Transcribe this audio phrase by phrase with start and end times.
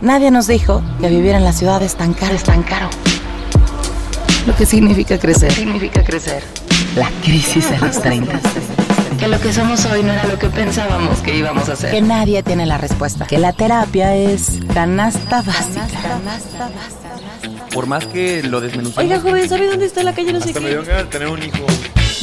[0.00, 2.88] Nadie nos dijo que vivir en la ciudad es tan caro, es tan caro.
[4.46, 5.52] Lo que significa crecer.
[5.52, 6.42] significa crecer?
[6.96, 8.40] La crisis de los 30.
[9.18, 11.90] Que lo que somos hoy no era lo que pensábamos que íbamos a ser.
[11.90, 13.26] Que nadie tiene la respuesta.
[13.26, 16.18] Que la terapia es canasta básica.
[17.74, 19.04] Por más que lo desmenucemos.
[19.04, 21.04] Oiga, joven, ¿sabe dónde está la calle no sé me qué?
[21.10, 21.66] tener un hijo.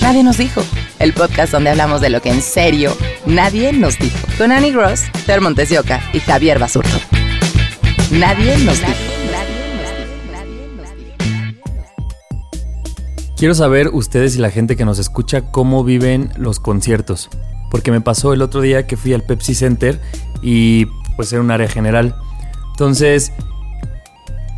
[0.01, 0.63] Nadie nos dijo.
[0.97, 2.97] El podcast donde hablamos de lo que en serio
[3.27, 4.17] nadie nos dijo.
[4.39, 6.97] Con Annie Gross, Ter Montesioca y Javier Basurto.
[8.11, 8.93] Nadie nos dijo.
[13.35, 17.29] Quiero saber ustedes y la gente que nos escucha cómo viven los conciertos.
[17.69, 19.99] Porque me pasó el otro día que fui al Pepsi Center
[20.41, 20.85] y
[21.17, 22.15] pues era un área general.
[22.71, 23.33] Entonces,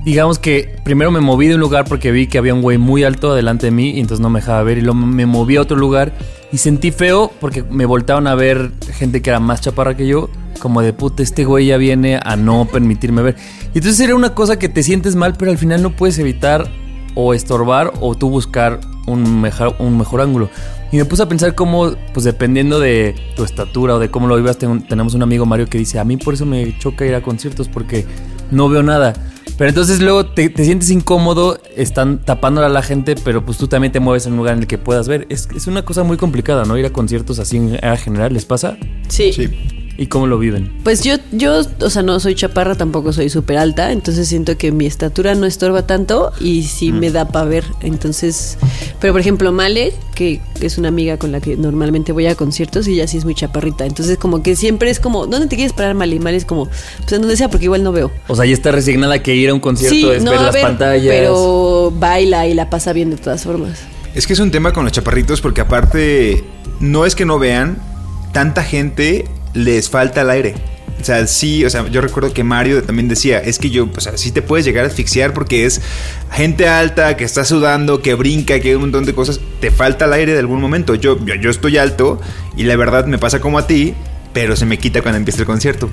[0.06, 3.04] digamos que primero me moví de un lugar porque vi que había un güey muy
[3.04, 4.78] alto delante de mí y entonces no me dejaba ver.
[4.78, 6.14] Y luego me moví a otro lugar
[6.52, 10.30] y sentí feo porque me voltaron a ver gente que era más chaparra que yo.
[10.60, 13.36] Como de puta, este güey ya viene a no permitirme ver.
[13.74, 16.70] Y entonces era una cosa que te sientes mal, pero al final no puedes evitar
[17.16, 20.50] o estorbar o tú buscar un mejor, un mejor ángulo.
[20.92, 24.36] Y me puse a pensar cómo, pues dependiendo de tu estatura o de cómo lo
[24.36, 27.16] vivas, ten- tenemos un amigo Mario que dice, a mí por eso me choca ir
[27.16, 28.06] a conciertos porque
[28.52, 29.14] no veo nada.
[29.58, 33.68] Pero entonces luego te, te sientes incómodo, están tapándole a la gente, pero pues tú
[33.68, 35.26] también te mueves en un lugar en el que puedas ver.
[35.30, 36.78] Es, es una cosa muy complicada, ¿no?
[36.78, 38.78] Ir a conciertos así en en general, ¿les pasa?
[39.10, 39.34] Sí.
[39.34, 39.50] Sí.
[40.00, 40.72] ¿Y cómo lo viven?
[40.86, 44.72] Pues yo, yo, o sea, no soy chaparra, tampoco soy súper alta, entonces siento que
[44.72, 47.66] mi estatura no estorba tanto y sí me da para ver.
[47.82, 48.58] Entonces,
[49.02, 52.88] pero por ejemplo, Male, que es una amiga con la que normalmente voy a conciertos
[52.88, 53.86] y ella sí es muy chaparrita.
[53.86, 56.16] Entonces, como que siempre es como, ¿dónde te quieres parar, Male?
[56.16, 56.70] Y Male es como,
[57.00, 58.10] pues en donde sea, porque igual no veo.
[58.30, 60.44] O sea, ya está resignada que ir a un concierto sí, es no ver a
[60.44, 61.14] las ver, pantallas.
[61.14, 63.82] pero baila y la pasa bien de todas formas.
[64.16, 66.42] Es que es un tema con los chaparritos porque aparte
[66.80, 67.80] no es que no vean,
[68.32, 70.56] tanta gente les falta el aire.
[71.00, 74.02] O sea, sí, o sea, yo recuerdo que Mario también decía, es que yo, o
[74.02, 75.82] sea, sí te puedes llegar a asfixiar porque es
[76.32, 80.06] gente alta, que está sudando, que brinca, que hay un montón de cosas, te falta
[80.06, 80.96] el aire de algún momento.
[80.96, 82.20] Yo, yo, yo estoy alto
[82.58, 83.94] y la verdad me pasa como a ti,
[84.34, 85.90] pero se me quita cuando empieza el concierto.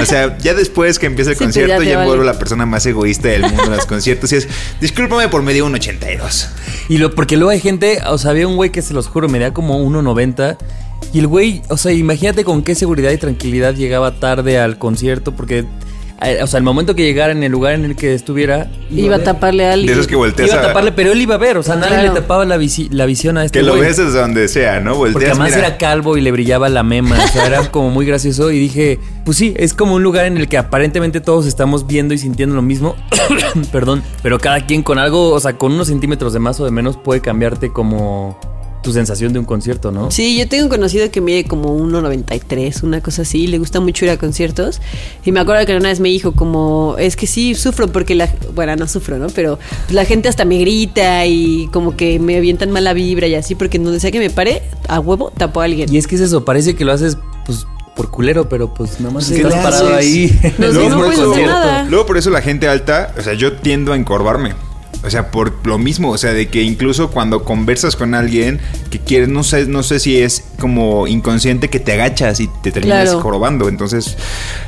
[0.00, 2.06] O sea, ya después que empieza el Sí, pues concierto, ya ya, me vale.
[2.08, 4.48] vuelvo la persona más egoísta del mundo en los conciertos y es,
[4.80, 6.48] discúlpame por medio un 82.
[6.88, 9.28] Y lo, porque luego hay gente, o sea, había un güey que se los juro,
[9.28, 10.56] me da como 1.90.
[11.12, 15.34] Y el güey, o sea, imagínate con qué seguridad y tranquilidad llegaba tarde al concierto,
[15.34, 15.64] porque,
[16.42, 19.22] o sea, el momento que llegara en el lugar en el que estuviera, Iba a
[19.22, 19.86] taparle a alguien.
[19.86, 21.94] De esos que volteas Iba a taparle, pero él iba a ver, o sea, nadie
[21.98, 22.14] Claro.
[22.14, 23.84] le tapaba la, visi- la visión a este Que lo güey.
[23.84, 24.94] ves desde donde sea, ¿no?
[24.96, 25.68] Porque Volteas, además mira.
[25.68, 27.16] era calvo y le brillaba la mema.
[27.24, 28.50] O sea, era como muy gracioso.
[28.50, 32.12] Y dije, pues sí, es como un lugar en el que aparentemente todos estamos viendo
[32.12, 32.96] y sintiendo lo mismo.
[33.72, 34.02] Perdón.
[34.22, 36.96] Pero cada quien con algo, o sea, con unos centímetros de más o de menos
[36.96, 38.38] puede cambiarte como
[38.82, 40.10] tu sensación de un concierto, ¿no?
[40.10, 44.04] Sí, yo tengo un conocido que mide como 1,93, una cosa así, le gusta mucho
[44.04, 44.80] ir a conciertos.
[45.24, 48.28] Y me acuerdo que una vez me dijo como, es que sí, sufro porque la...
[48.54, 49.28] Bueno, no sufro, ¿no?
[49.28, 49.58] Pero
[49.90, 53.78] la gente hasta me grita y como que me avientan mala vibra y así, porque
[53.78, 55.92] donde sea que me pare, a huevo, tapo a alguien.
[55.92, 59.12] Y es que es eso, parece que lo haces, pues, por culero, pero pues nada
[59.12, 60.30] más ¿Qué estás parado ahí.
[60.58, 61.52] No, no hacer concierto.
[61.52, 61.84] nada.
[61.84, 64.54] Luego por eso la gente alta, o sea, yo tiendo a encorvarme.
[65.02, 68.98] O sea, por lo mismo, o sea, de que incluso cuando conversas con alguien que
[68.98, 73.04] quieres, no sé, no sé si es como inconsciente que te agachas y te terminas
[73.04, 73.20] Claro.
[73.22, 73.68] jorobando.
[73.68, 74.18] Entonces,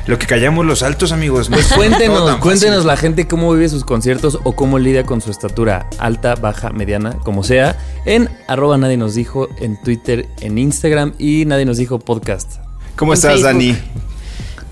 [0.07, 1.51] lo que callamos los altos, amigos.
[1.51, 5.21] no Pues cuéntenos, tan cuéntenos la gente cómo vive sus conciertos o cómo lidia con
[5.21, 10.57] su estatura alta, baja, mediana, como sea, en arroba nadie nos dijo, en Twitter, en
[10.57, 12.53] Instagram y nadie nos dijo podcast.
[12.95, 13.47] ¿Cómo en estás, Facebook.
[13.51, 13.77] Dani?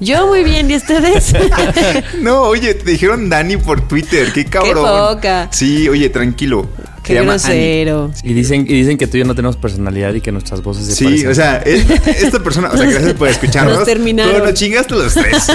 [0.02, 1.32] Yo muy bien, ¿y ustedes?
[2.22, 4.84] No, oye, te dijeron Dani por Twitter, qué cabrón.
[5.16, 5.48] poca.
[5.52, 6.68] Sí, oye, tranquilo.
[7.04, 8.12] Qué grosero.
[8.24, 10.86] Y dicen, y dicen que tú y yo no tenemos personalidad y que nuestras voces
[10.88, 11.30] se Sí, parecen.
[11.30, 11.86] o sea, es-
[12.24, 13.76] esta persona, o sea, gracias por escucharnos.
[13.78, 14.32] Nos terminaron.
[14.34, 15.48] Pero nos chingaste los tres.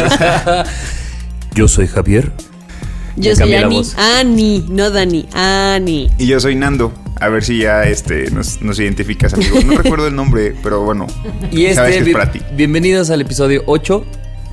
[1.54, 2.30] Yo soy Javier.
[3.16, 3.76] Yo Ya soy cambié la Ani.
[3.76, 3.94] voz.
[3.96, 6.10] Ani, no Dani, Ani.
[6.18, 6.92] Y yo soy Nando.
[7.18, 9.58] A ver si ya este, nos, nos identificas, amigo.
[9.64, 11.06] No recuerdo el nombre, pero bueno.
[11.50, 12.40] Y sabes este, que es para ti.
[12.54, 14.04] bienvenidos al episodio 8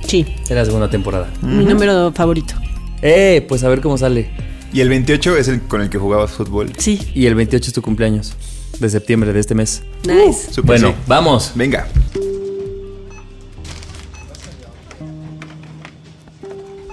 [0.06, 0.26] Sí.
[0.48, 1.28] De la segunda temporada.
[1.42, 2.54] Mi número favorito.
[3.02, 4.30] Eh, pues a ver cómo sale.
[4.72, 6.72] Y el 28 es el con el que jugabas fútbol.
[6.78, 7.00] Sí.
[7.14, 8.34] Y el 28 es tu cumpleaños
[8.80, 9.82] de septiembre de este mes.
[10.06, 10.60] Nice.
[10.60, 11.52] Uh, bueno, vamos.
[11.54, 11.86] Venga.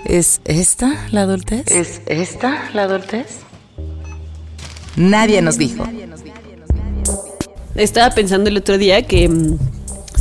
[0.05, 1.65] ¿Es esta la adultez?
[1.67, 3.39] ¿Es esta la adultez?
[4.95, 5.87] Nadie nos dijo.
[7.75, 9.57] Estaba pensando el otro día que mm,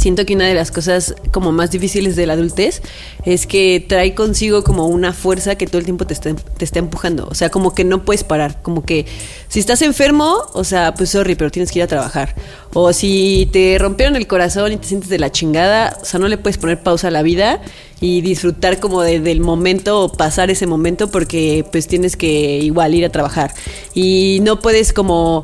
[0.00, 2.80] siento que una de las cosas como más difíciles de la adultez
[3.24, 6.78] es que trae consigo como una fuerza que todo el tiempo te está, te está
[6.78, 7.28] empujando.
[7.30, 8.62] O sea, como que no puedes parar.
[8.62, 9.04] Como que
[9.48, 12.34] si estás enfermo, o sea, pues sorry, pero tienes que ir a trabajar.
[12.72, 16.28] O si te rompieron el corazón y te sientes de la chingada, o sea, no
[16.28, 17.60] le puedes poner pausa a la vida
[18.00, 22.94] y disfrutar como de- del momento o pasar ese momento porque pues tienes que igual
[22.94, 23.52] ir a trabajar.
[23.94, 25.42] Y no puedes como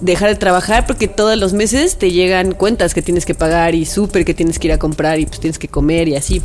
[0.00, 3.84] dejar de trabajar porque todos los meses te llegan cuentas que tienes que pagar y
[3.84, 6.42] súper que tienes que ir a comprar y pues tienes que comer y así.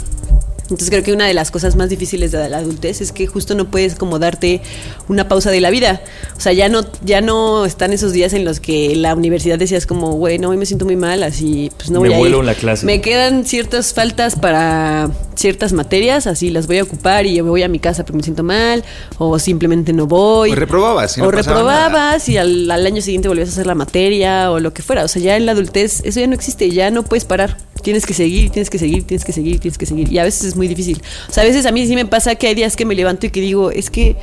[0.69, 3.55] Entonces creo que una de las cosas más difíciles de la adultez es que justo
[3.55, 4.61] no puedes como darte
[5.07, 6.01] una pausa de la vida.
[6.37, 9.85] O sea, ya no, ya no están esos días en los que la universidad decías
[9.85, 12.37] como, güey, no, hoy me siento muy mal, así pues no Me voy a vuelo
[12.37, 12.41] ir.
[12.41, 12.85] en la clase.
[12.85, 17.49] Me quedan ciertas faltas para ciertas materias, así las voy a ocupar y yo me
[17.49, 18.83] voy a mi casa porque me siento mal,
[19.17, 20.51] o simplemente no voy.
[20.51, 23.75] O reprobabas, y no o reprobabas y al, al año siguiente volvías a hacer la
[23.75, 25.03] materia o lo que fuera.
[25.03, 27.57] O sea, ya en la adultez eso ya no existe, ya no puedes parar.
[27.81, 30.11] Tienes que seguir, tienes que seguir, tienes que seguir, tienes que seguir.
[30.11, 31.01] Y a veces es muy difícil.
[31.29, 33.25] O sea, a veces a mí sí me pasa que hay días que me levanto
[33.25, 34.17] y que digo, es que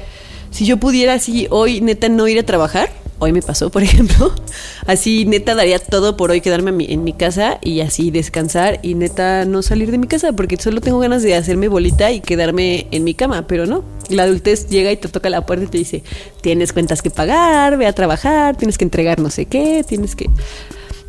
[0.51, 4.35] si yo pudiera así hoy neta no ir a trabajar, hoy me pasó, por ejemplo,
[4.87, 8.79] así neta daría todo por hoy quedarme en mi, en mi casa y así descansar
[8.83, 12.21] y neta no salir de mi casa porque solo tengo ganas de hacerme bolita y
[12.21, 13.83] quedarme en mi cama, pero no.
[14.11, 16.03] La adultez llega y te toca la puerta y te dice,
[16.43, 20.27] tienes cuentas que pagar, ve a trabajar, tienes que entregar no sé qué, tienes que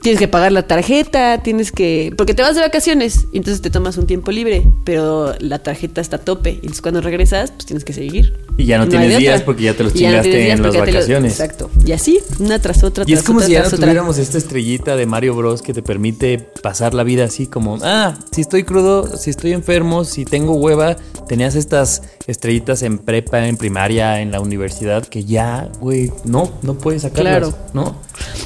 [0.08, 2.14] tienes que pagar la tarjeta, tienes que...
[2.18, 6.00] Porque te vas de vacaciones, y entonces te tomas un tiempo libre, pero la tarjeta
[6.00, 6.52] está a tope.
[6.52, 8.34] Y entonces cuando regresas, pues tienes que seguir.
[8.58, 9.46] Y ya no tienes días otra.
[9.46, 11.34] porque ya te los no chingaste en las lo- vacaciones.
[11.34, 11.70] Exacto.
[11.86, 13.80] Y así, una tras otra, Y es como otra, si ya no otra.
[13.80, 18.18] tuviéramos esta estrellita de Mario Bros que te permite pasar la vida así como, ah,
[18.32, 20.96] si estoy crudo, si estoy enfermo, si tengo hueva,
[21.28, 26.76] tenías estas estrellitas en prepa, en primaria, en la universidad, que ya, güey, no, no
[26.76, 27.58] puedes sacarlas, Claro.
[27.74, 27.98] ¿no?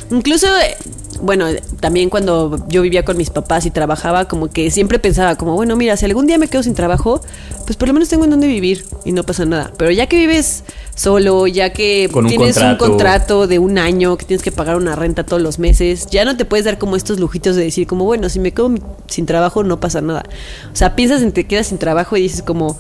[0.10, 0.76] Incluso, eh,
[1.22, 1.48] bueno,
[1.80, 5.76] también cuando yo vivía con mis papás y trabajaba, como que siempre pensaba, como, bueno,
[5.76, 7.22] mira, si algún día me quedo sin trabajo,
[7.66, 9.72] pues por lo menos tengo en dónde vivir y no pasa nada.
[9.78, 10.64] Pero ya que vives
[10.96, 12.86] solo, ya que Con un tienes contrato.
[12.86, 16.26] un contrato de un año, que tienes que pagar una renta todos los meses, ya
[16.26, 18.74] no te puedes dar como estos lujitos de decir, como, bueno, si me quedo
[19.08, 20.24] sin trabajo, no pasa nada.
[20.72, 22.78] O sea, piensas en te quedas sin trabajo y dices, como,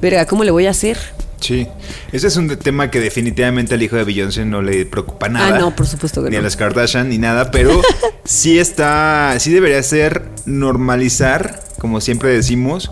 [0.00, 0.98] verga, ¿cómo le voy a hacer?
[1.40, 1.66] Sí,
[2.12, 5.56] ese es un tema que definitivamente al hijo de Beyoncé no le preocupa nada.
[5.56, 6.44] Ah, no, por supuesto que Ni a no.
[6.44, 7.80] las Kardashian ni nada, pero
[8.24, 12.90] sí está, sí debería ser normalizar, como siempre decimos,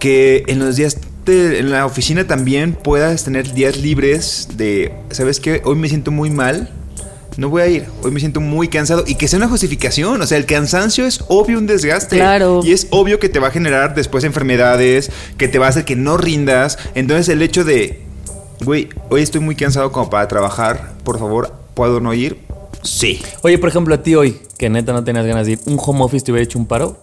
[0.00, 5.40] que en los días de- en la oficina también puedas tener días libres de, ¿sabes
[5.40, 5.60] qué?
[5.64, 6.70] Hoy me siento muy mal.
[7.36, 10.26] No voy a ir, hoy me siento muy cansado y que sea una justificación, o
[10.26, 12.60] sea, el cansancio es obvio un desgaste Claro.
[12.64, 15.84] y es obvio que te va a generar después enfermedades, que te va a hacer
[15.84, 18.00] que no rindas, entonces el hecho de,
[18.64, 22.38] güey, hoy estoy muy cansado como para trabajar, por favor, ¿puedo no ir?
[22.82, 23.20] Sí.
[23.42, 26.04] Oye, por ejemplo, a ti hoy, que neta no tenías ganas de ir, ¿un home
[26.04, 26.96] office te hubiera hecho un paro?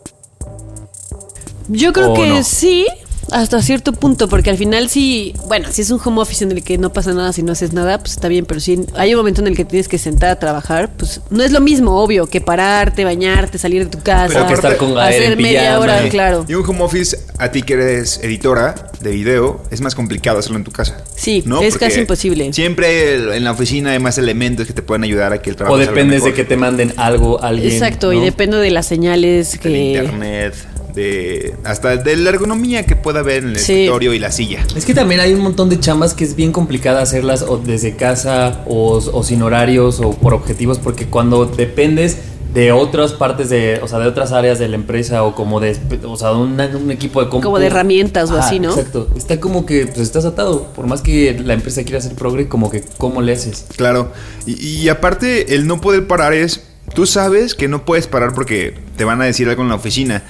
[1.68, 2.44] Yo creo ¿O que no?
[2.44, 2.88] sí,
[3.34, 6.64] hasta cierto punto, porque al final sí, bueno, si es un home office en el
[6.64, 9.18] que no pasa nada si no haces nada, pues está bien, pero si hay un
[9.18, 12.28] momento en el que tienes que sentar a trabajar, pues no es lo mismo, obvio,
[12.28, 15.80] que pararte, bañarte, salir de tu casa, Pero que estar con hacer en media pijama.
[15.80, 16.46] hora, claro.
[16.48, 20.58] Y un home office, a ti que eres editora de video, es más complicado hacerlo
[20.58, 21.04] en tu casa.
[21.16, 21.62] Sí, ¿no?
[21.62, 22.54] es Porque casi imposible.
[22.54, 25.76] Siempre en la oficina hay más elementos que te pueden ayudar a que el trabajo
[25.76, 27.72] O salga dependes de que te manden algo, alguien.
[27.72, 29.94] Exacto, y depende de las señales que...
[29.94, 30.54] internet,
[30.94, 33.74] de hasta de la ergonomía que pueda haber en el Sí.
[33.74, 34.66] escritorio y la silla.
[34.76, 37.96] Es que también hay un montón de chambas que es bien complicada hacerlas o desde
[37.96, 42.18] casa o, o sin horarios o por objetivos porque cuando dependes
[42.54, 45.76] de otras partes de, o sea, de otras áreas de la empresa o como de,
[46.06, 47.44] o sea, un, un equipo de compu.
[47.46, 48.70] Como de herramientas o así, ¿no?
[48.70, 49.08] Exacto.
[49.18, 52.70] Está como que pues estás atado, por más que la empresa quiera hacer progre, como
[52.70, 53.66] que cómo le haces.
[53.76, 54.12] Claro.
[54.46, 56.62] Y, y aparte, el no poder parar es.
[56.94, 60.22] Tú sabes que no puedes parar porque te van a decir algo en la oficina.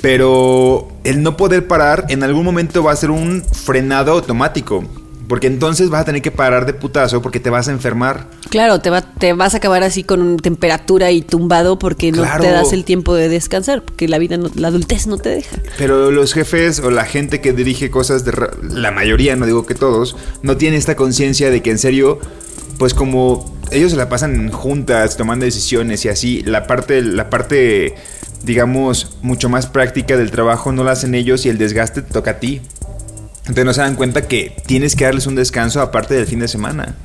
[0.00, 4.84] Pero el no poder parar en algún momento va a ser un frenado automático.
[5.28, 8.28] Porque entonces vas a tener que parar de putazo porque te vas a enfermar.
[8.48, 12.48] Claro, te, va, te vas a acabar así con temperatura y tumbado porque no te
[12.48, 15.56] das el tiempo de descansar, porque la vida, no- la adultez no te deja.
[15.78, 18.32] Pero los jefes o la gente que dirige cosas, de
[18.70, 22.20] la mayoría, no digo que todos, no tienen esta conciencia de que en serio,
[22.78, 27.96] pues como ellos se la pasan juntas, tomando decisiones y así, la parte, la parte,
[28.42, 32.32] digamos, mucho más práctica del trabajo no la hacen ellos y el desgaste te toca
[32.32, 32.60] a ti.
[33.40, 36.48] Entonces no se dan cuenta que tienes que darles un descanso aparte del fin de
[36.48, 36.96] semana,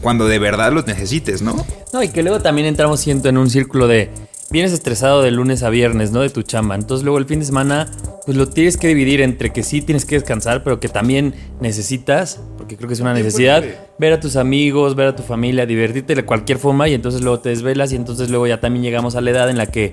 [0.00, 1.66] cuando de verdad los necesites, ¿no?
[1.92, 4.10] No, y que luego también entramos, siento, en un círculo de.
[4.50, 6.20] Vienes estresado de lunes a viernes, ¿no?
[6.20, 6.74] De tu chamba.
[6.74, 7.90] Entonces luego el fin de semana,
[8.24, 12.40] pues lo tienes que dividir entre que sí tienes que descansar, pero que también necesitas,
[12.56, 13.62] porque creo que es una necesidad,
[13.98, 17.40] ver a tus amigos, ver a tu familia, divertirte de cualquier forma y entonces luego
[17.40, 19.92] te desvelas y entonces luego ya también llegamos a la edad en la que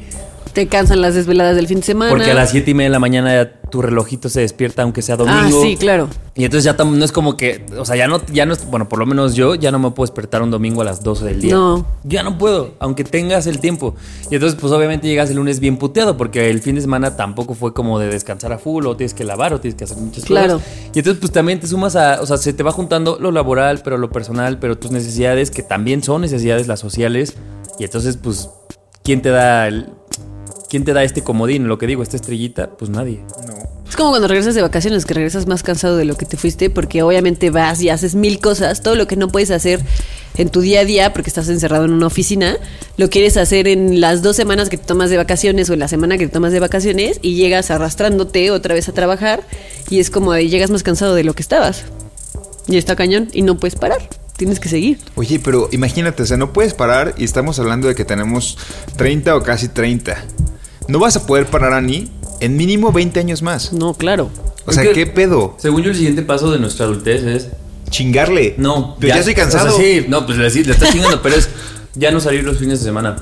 [0.55, 2.09] Te cansan las desveladas del fin de semana.
[2.09, 5.01] porque a las siete y media de la mañana ya tu relojito se despierta aunque
[5.01, 5.39] sea domingo.
[5.59, 6.07] Ah, sí, claro.
[6.33, 8.87] Y entonces ya no es como que, o sea, ya no, ya no es, bueno,
[8.89, 11.41] por lo menos yo ya no me puedo despertar un domingo a las 12 del
[11.41, 11.53] día.
[11.55, 11.85] No.
[12.05, 13.95] Ya no puedo, aunque tengas el tiempo.
[14.31, 17.53] Y entonces, pues obviamente llegas el lunes bien puteado, porque el fin de semana tampoco
[17.53, 20.23] fue como de descansar a full, o tienes que lavar, o tienes que hacer muchas
[20.25, 20.53] Claro.
[20.59, 20.69] cosas.
[20.93, 23.81] Y entonces, pues también te sumas a, o sea, se te va juntando lo laboral,
[23.83, 27.33] pero lo personal, pero tus necesidades, que también son necesidades las sociales.
[27.77, 28.49] Y entonces, pues,
[29.03, 29.89] ¿quién te da el.
[30.75, 31.69] ¿Quién te da este comodín?
[31.69, 33.21] Lo que digo, esta estrellita, pues nadie.
[33.87, 36.69] Es como cuando regresas de vacaciones, que regresas más cansado de lo que te fuiste,
[36.69, 39.79] porque obviamente vas y haces mil cosas, todo lo que no puedes hacer
[40.35, 42.57] en tu día a día, porque estás encerrado en una oficina,
[42.97, 45.87] lo quieres hacer en las dos semanas que te tomas de vacaciones o en la
[45.87, 49.43] semana que te tomas de vacaciones y llegas arrastrándote otra vez a trabajar
[49.89, 51.85] y es como de llegas más cansado de lo que estabas.
[52.67, 54.99] Y está cañón y no puedes parar, tienes que seguir.
[55.15, 58.57] Oye, pero imagínate, o sea, no puedes parar y estamos hablando de que tenemos
[58.97, 60.25] 30 o casi 30.
[60.87, 63.73] No vas a poder parar, Ani, en mínimo 20 años más.
[63.73, 64.29] No, claro.
[64.65, 65.55] O sea, ¿qué pedo?
[65.59, 67.49] Según yo, el siguiente paso de nuestra adultez es
[67.89, 68.55] Chingarle.
[68.57, 69.73] No, pero ya, estoy cansado.
[69.73, 71.49] o sea, sí, no, pues le, le estás chingando, pero es
[71.93, 73.15] ya no salir los fines de semana.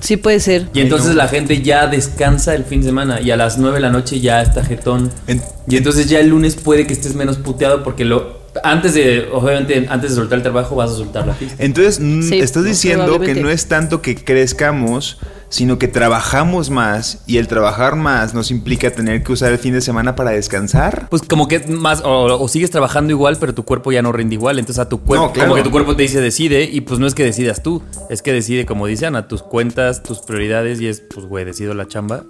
[0.00, 0.68] Sí puede ser.
[0.74, 3.80] Y entonces la gente ya descansa el fin de semana y a las 9 de
[3.80, 5.12] la noche ya está jetón.
[5.28, 9.28] En- y entonces ya el lunes puede que estés menos puteado porque lo antes de
[9.32, 11.62] obviamente antes de soltar el trabajo vas a soltar la fiesta.
[11.64, 11.96] Entonces,
[12.28, 15.18] Sí, estás diciendo que no es tanto que crezcamos,
[15.52, 19.74] sino que trabajamos más y el trabajar más nos implica tener que usar el fin
[19.74, 21.08] de semana para descansar.
[21.10, 24.34] Pues como que más o, o sigues trabajando igual, pero tu cuerpo ya no rinde
[24.36, 25.50] igual, entonces a tu cuerpo No, claro.
[25.50, 28.22] como que tu cuerpo te dice decide y pues no es que decidas tú, es
[28.22, 31.86] que decide como dicen a tus cuentas, tus prioridades y es pues güey, decido la
[31.86, 32.24] chamba.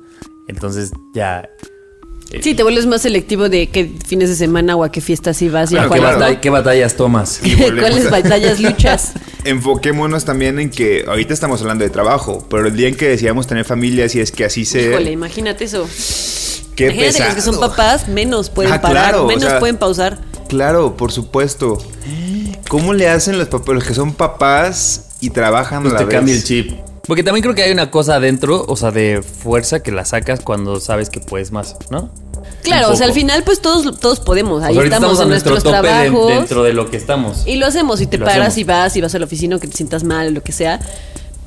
[0.49, 1.49] Entonces ya
[2.41, 5.71] Sí, te vuelves más selectivo de qué fines de semana o a qué fiestas ibas
[5.73, 7.41] y a Bueno, ¿qué, qué batallas tomas?
[7.79, 9.13] ¿Cuáles batallas luchas?
[9.45, 13.47] Enfoquémonos también en que ahorita estamos hablando de trabajo, pero el día en que decidamos
[13.47, 14.91] tener familias y es que así sea.
[14.93, 15.87] Híjole, imagínate eso.
[16.77, 19.77] qué imagínate los que son papás, menos pueden Ah, parar, claro, o menos sea, pueden
[19.77, 20.19] pausar.
[20.49, 21.79] Claro, por supuesto.
[22.69, 26.05] ¿Cómo le hacen los, papás, los que son papás y trabajan Pues a la te
[26.07, 26.15] vez?
[26.15, 26.73] cambia el chip.
[27.07, 30.41] Porque también creo que hay una cosa adentro, o sea, de fuerza que la sacas
[30.41, 32.11] cuando sabes que puedes más, ¿no?
[32.63, 35.87] Claro, o sea, al final pues todos, todos podemos, ahí estamos, en nuestro nuestros tope
[35.89, 36.29] de- trabajos.
[36.29, 37.43] dentro de lo que estamos.
[37.47, 38.59] Y lo hacemos, y te Y paras hacemos.
[38.59, 40.81] y vas y vas a la oficina que te sientas mal o lo que sea.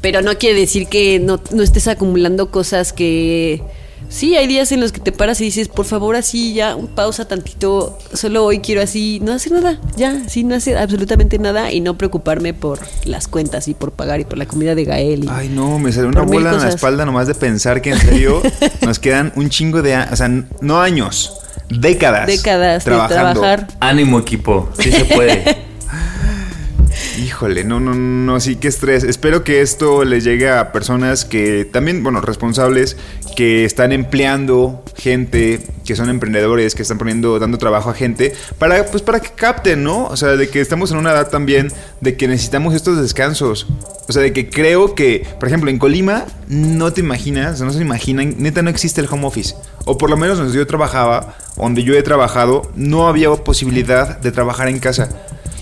[0.02, 3.62] Pero no quiere decir que no, no estés acumulando cosas que...
[4.08, 6.88] Sí, hay días en los que te paras y dices, por favor, así, ya, un
[6.88, 11.72] pausa tantito, solo hoy quiero así, no hacer nada, ya, sí, no hacer absolutamente nada
[11.72, 15.26] y no preocuparme por las cuentas y por pagar y por la comida de Gael.
[15.26, 18.00] y- Ay, no, me salió una bola en la espalda nomás de pensar que en
[18.00, 18.42] serio
[18.82, 19.96] nos quedan un chingo de...
[19.96, 20.30] a- O sea,
[20.62, 21.34] no años,
[21.70, 22.28] décadas.
[22.28, 23.42] décadas de trabajando.
[23.42, 23.68] trabajar.
[23.82, 25.65] Ánimo equipo, sí se puede.
[27.18, 29.04] Híjole, no, no, no, sí, qué estrés.
[29.04, 32.98] Espero que esto les llegue a personas que también, bueno, responsables,
[33.38, 38.86] que están empleando gente, que son emprendedores, que están poniendo, dando trabajo a gente, para,
[38.88, 40.06] pues, para que capten, ¿no?
[40.06, 43.68] O sea, de que estamos en una edad también de que necesitamos estos descansos.
[44.08, 47.82] O sea, de que creo que, por ejemplo, en Colima, no te imaginas, no se
[47.82, 49.56] imaginan, neta no existe el home office.
[49.86, 54.32] O por lo menos donde yo trabajaba, donde yo he trabajado, no había posibilidad de
[54.32, 55.10] trabajar en casa.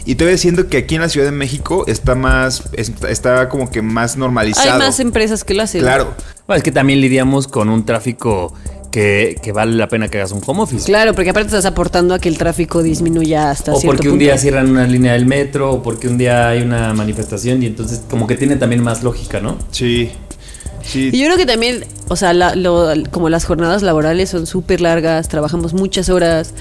[0.05, 3.49] Y te voy diciendo que aquí en la Ciudad de México está más, está, está
[3.49, 4.73] como que más normalizado.
[4.73, 5.81] Hay más empresas que lo hacen.
[5.81, 6.13] Claro.
[6.45, 8.53] Bueno, es que también lidiamos con un tráfico
[8.91, 10.85] que, que vale la pena que hagas un home office.
[10.85, 14.13] Claro, porque aparte estás aportando a que el tráfico disminuya hasta O cierto porque un
[14.15, 14.23] punto.
[14.25, 18.01] día cierran una línea del metro, o porque un día hay una manifestación y entonces
[18.09, 19.57] como que tiene también más lógica, ¿no?
[19.71, 20.11] Sí.
[20.83, 21.09] Sí.
[21.13, 24.81] Y yo creo que también, o sea, la- lo- como las jornadas laborales son súper
[24.81, 26.53] largas, trabajamos muchas horas,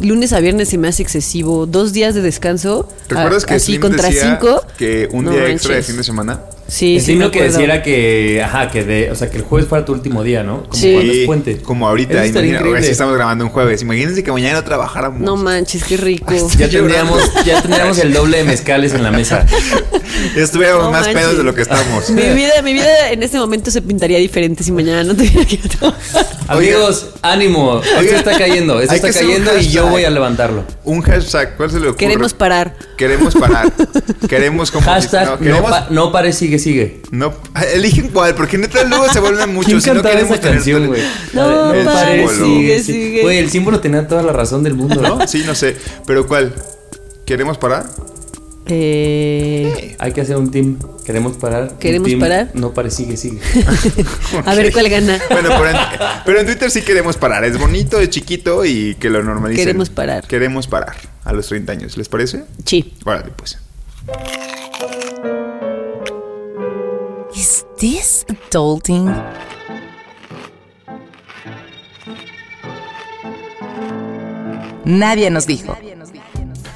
[0.00, 3.66] lunes a viernes se me hace excesivo, dos días de descanso, ¿Recuerdas a- que así
[3.72, 4.64] Slim contra decía cinco?
[4.76, 6.40] que un No día extra de fin de semana?
[6.70, 9.68] Sí, el sí, lo que decía que, ajá, que de, o sea, que el jueves
[9.68, 10.62] fuera tu último día, ¿no?
[10.62, 10.92] Como Sí.
[10.94, 11.56] cuando es puente.
[11.62, 13.82] Como ahorita, imagina, ahora sí estamos grabando un jueves.
[13.82, 15.20] Imagínense que mañana no trabajáramos.
[15.20, 16.32] No manches, qué rico.
[16.56, 19.44] Ya tendríamos, ya tendríamos el doble de mezcales en la mesa.
[20.36, 21.22] Estuviéramos No más manches.
[21.22, 22.10] pedos de lo que estamos.
[22.10, 25.56] Mi vida, mi vida en este momento se pintaría diferente si mañana no tuviera que
[25.56, 26.26] trabajar.
[26.48, 27.80] Amigos, ánimo.
[28.00, 28.80] Esto está cayendo.
[28.80, 30.64] Esto está cayendo y yo voy a levantarlo.
[30.84, 31.96] Un hashtag, ¿cuál se le ocurre?
[31.98, 32.76] Queremos parar.
[32.96, 33.72] Queremos parar.
[34.28, 37.00] Queremos como Hashtag no, no, queremos- pa- no pare, sigue, sigue.
[37.10, 37.34] no,
[37.74, 39.66] eligen cuál, porque neta luego se vuelven muchos.
[39.70, 41.02] ¿Quién si no cantaba queremos esa canción, güey?
[41.32, 43.22] No de, pare, sigue, sigue.
[43.22, 45.16] Güey, el símbolo tenía toda la razón del mundo, ¿no?
[45.16, 45.26] ¿No?
[45.28, 45.76] Sí, no sé.
[46.06, 46.54] Pero ¿cuál?
[47.24, 47.86] ¿Queremos parar?
[48.72, 50.78] Eh, Hay que hacer un team.
[51.04, 51.76] ¿Queremos parar?
[51.78, 52.50] ¿Queremos team, parar?
[52.54, 53.40] No pare, sigue, sigue.
[54.46, 55.20] A ver cuál gana.
[55.30, 55.76] Bueno, pero en,
[56.24, 57.44] pero en Twitter sí queremos parar.
[57.44, 59.64] Es bonito, es chiquito y que lo normalicen.
[59.64, 60.26] Queremos parar.
[60.26, 61.96] Queremos parar a los 30 años.
[61.96, 62.44] ¿Les parece?
[62.64, 62.94] Sí.
[63.04, 63.58] Órale, pues.
[67.40, 69.10] Is this adulting?
[74.84, 75.74] Nadie nos dijo.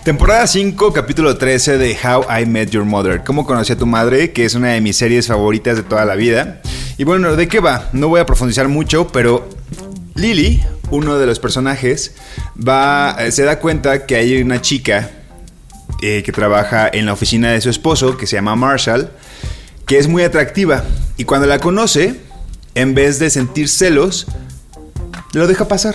[0.05, 3.23] Temporada 5, capítulo 13 de How I Met Your Mother.
[3.25, 4.33] ¿Cómo conocí a tu madre?
[4.33, 6.63] Que es una de mis series favoritas de toda la vida.
[6.97, 7.91] Y bueno, ¿de qué va?
[7.93, 9.47] No voy a profundizar mucho, pero
[10.15, 12.15] Lily, uno de los personajes,
[12.57, 15.11] va, eh, se da cuenta que hay una chica
[16.01, 19.11] eh, que trabaja en la oficina de su esposo, que se llama Marshall,
[19.87, 20.85] que es muy atractiva.
[21.17, 22.21] Y cuando la conoce,
[22.75, 24.27] en vez de sentir celos,
[25.33, 25.95] lo deja pasar.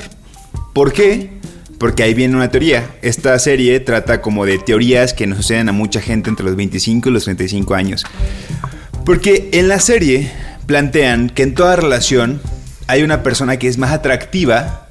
[0.74, 1.31] ¿Por qué?
[1.77, 2.98] Porque ahí viene una teoría.
[3.01, 7.10] Esta serie trata como de teorías que nos suceden a mucha gente entre los 25
[7.10, 8.05] y los 35 años.
[9.05, 10.31] Porque en la serie
[10.65, 12.41] plantean que en toda relación
[12.88, 14.88] hay una persona que es más atractiva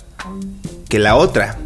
[0.89, 1.59] que la otra.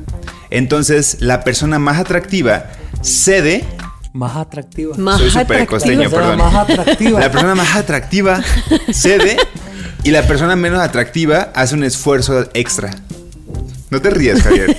[0.50, 2.66] Entonces la persona más atractiva
[3.00, 3.64] cede
[4.12, 4.96] Más atractiva.
[4.98, 6.38] Más Soy súper costeño, perdón.
[6.38, 7.20] Más atractiva.
[7.20, 8.42] La persona más atractiva
[8.92, 9.36] cede
[10.04, 12.90] y la persona menos atractiva hace un esfuerzo extra.
[13.90, 14.76] No te rías, Javier.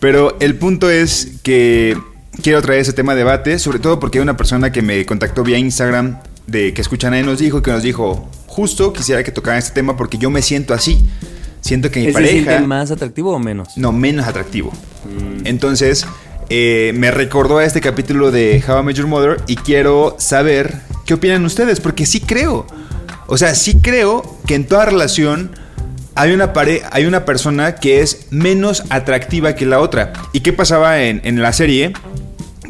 [0.00, 1.96] Pero el punto es que
[2.42, 5.42] quiero traer ese tema a debate, sobre todo porque hay una persona que me contactó
[5.42, 9.58] vía Instagram de que escuchan ahí nos dijo que nos dijo, justo quisiera que tocaran
[9.58, 11.04] este tema porque yo me siento así.
[11.60, 12.60] Siento que mi ¿Es pareja...
[12.60, 13.76] más atractivo o menos?
[13.76, 14.72] No, menos atractivo.
[15.44, 16.04] Entonces,
[16.54, 20.82] eh, me recordó a este capítulo de How I Met Your Mother y quiero saber
[21.06, 22.66] qué opinan ustedes, porque sí creo.
[23.26, 25.52] O sea, sí creo que en toda relación
[26.14, 30.12] hay una, pare hay una persona que es menos atractiva que la otra.
[30.34, 31.94] ¿Y qué pasaba en, en la serie?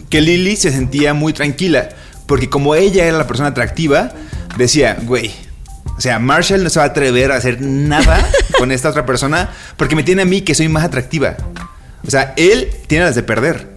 [0.09, 1.89] Que Lily se sentía muy tranquila,
[2.27, 4.13] porque como ella era la persona atractiva,
[4.57, 5.33] decía, güey,
[5.99, 9.51] o sea, Marshall no se va a atrever a hacer nada con esta otra persona
[9.77, 11.37] porque me tiene a mí que soy más atractiva.
[12.07, 13.72] O sea, él tiene las de perder.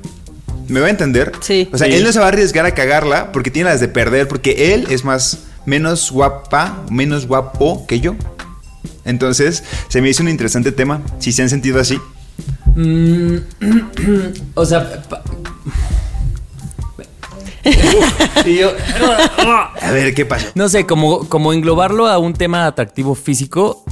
[0.68, 1.32] ¿Me va a entender?
[1.42, 1.70] Sí.
[1.72, 1.94] O sea, Sí.
[1.94, 4.88] él no se va a arriesgar a cagarla porque tiene las de perder, porque él
[4.90, 8.16] es más, menos guapa, menos guapo que yo.
[9.04, 11.02] Entonces, se me hizo un interesante tema.
[11.20, 12.00] Si se han sentido así.
[12.76, 13.38] Mm,
[14.56, 15.02] o sea.
[15.04, 15.22] pa-
[18.46, 18.72] Y yo-
[19.82, 20.48] A ver, ¿qué pasó?
[20.56, 23.84] no sé, como, como englobarlo a un tema atractivo físico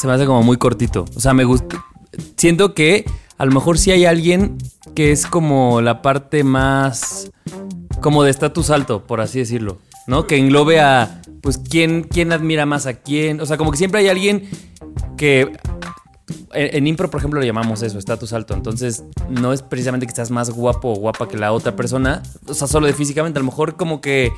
[0.00, 1.04] se me hace como muy cortito.
[1.14, 1.84] O sea, me gusta.
[2.36, 3.04] Siento que
[3.40, 4.58] a lo mejor sí hay alguien
[4.94, 7.32] que es como la parte más.
[8.02, 9.78] como de estatus alto, por así decirlo.
[10.06, 10.26] ¿No?
[10.26, 11.22] Que englobe a.
[11.40, 13.40] Pues quién, quién admira más a quién.
[13.40, 14.46] O sea, como que siempre hay alguien
[15.16, 15.56] que
[16.52, 18.54] en, en impro, por ejemplo, lo llamamos eso, estatus alto.
[18.54, 22.22] Entonces, no es precisamente que estás más guapo o guapa que la otra persona.
[22.46, 23.38] O sea, solo de físicamente.
[23.38, 24.32] A lo mejor como que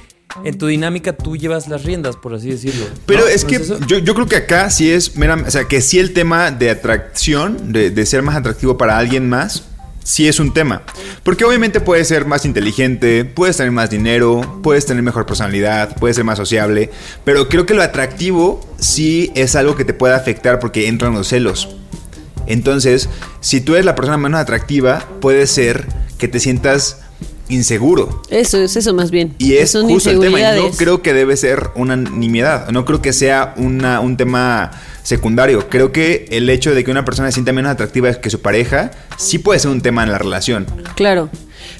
[0.44, 2.86] en tu dinámica tú llevas las riendas, por así decirlo.
[3.06, 3.26] Pero ¿No?
[3.26, 6.12] es ¿No que yo, yo creo que acá sí es o sea, que sí el
[6.12, 9.64] tema de atracción, de, de ser más atractivo para alguien más,
[10.02, 10.82] sí es un tema.
[11.22, 16.16] Porque obviamente puedes ser más inteligente, puedes tener más dinero, puedes tener mejor personalidad, puedes
[16.16, 16.90] ser más sociable,
[17.24, 21.28] pero creo que lo atractivo sí es algo que te puede afectar porque entran los
[21.28, 21.76] celos.
[22.46, 23.08] Entonces,
[23.40, 25.86] si tú eres la persona menos atractiva, puede ser
[26.18, 27.01] que te sientas
[27.52, 28.22] inseguro.
[28.28, 29.34] Eso es eso más bien.
[29.38, 30.40] Y es Son justo el tema.
[30.40, 32.70] Y no creo que debe ser una nimiedad.
[32.70, 34.70] No creo que sea una, un tema
[35.02, 35.68] secundario.
[35.68, 38.90] Creo que el hecho de que una persona se sienta menos atractiva que su pareja
[39.16, 40.66] sí puede ser un tema en la relación.
[40.94, 41.30] Claro.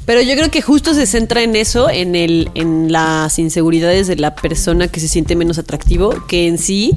[0.05, 4.17] Pero yo creo que justo se centra en eso, en el, en las inseguridades de
[4.17, 6.93] la persona que se siente menos atractivo, que en sí,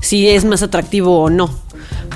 [0.00, 1.67] si es más atractivo o no.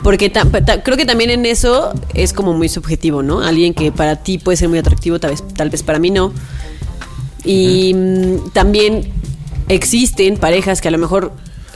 [0.02, 3.40] Porque ta- ta- creo que también en eso es como muy subjetivo, ¿no?
[3.40, 6.32] Alguien que para ti puede ser muy atractivo, tal vez, tal vez para mí no.
[7.44, 9.12] Y mm, también
[9.68, 11.32] existen parejas que a lo mejor,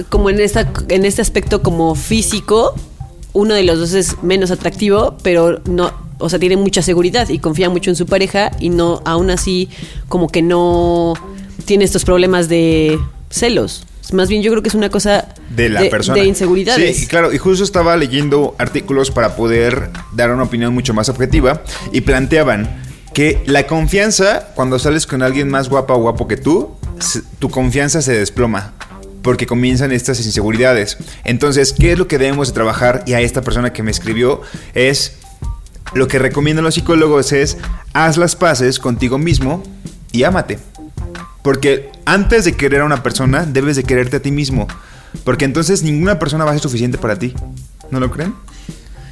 [0.08, 2.74] como en, esta, en este aspecto como físico,
[3.32, 7.38] uno de los dos es menos atractivo, pero no, o sea, tiene mucha seguridad y
[7.38, 9.68] confía mucho en su pareja y no, aún así,
[10.08, 11.14] como que no
[11.64, 12.98] tiene estos problemas de
[13.30, 13.84] celos.
[14.12, 16.18] Más bien yo creo que es una cosa De la persona.
[16.20, 16.96] de inseguridades.
[16.96, 17.32] Sí, claro.
[17.32, 21.62] Y justo estaba leyendo artículos para poder dar una opinión mucho más objetiva.
[21.92, 22.82] Y planteaban
[23.14, 26.76] que la confianza, cuando sales con alguien más guapa o guapo que tú,
[27.38, 28.74] tu confianza se desploma.
[29.22, 30.98] Porque comienzan estas inseguridades.
[31.24, 33.02] Entonces, ¿qué es lo que debemos de trabajar?
[33.06, 34.42] Y a esta persona que me escribió
[34.74, 35.14] es
[35.94, 37.56] lo que recomiendan los psicólogos es
[37.92, 39.62] haz las paces contigo mismo
[40.12, 40.58] y ámate.
[41.46, 44.66] Porque antes de querer a una persona, debes de quererte a ti mismo.
[45.22, 47.34] Porque entonces ninguna persona va a ser suficiente para ti.
[47.92, 48.34] ¿No lo creen?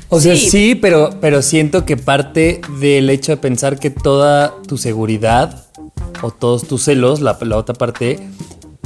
[0.08, 0.50] O sea, Sí.
[0.50, 5.66] sí, pero, pero siento que parte del hecho de pensar que toda tu seguridad
[6.22, 8.18] o todos tus celos, la, la otra parte,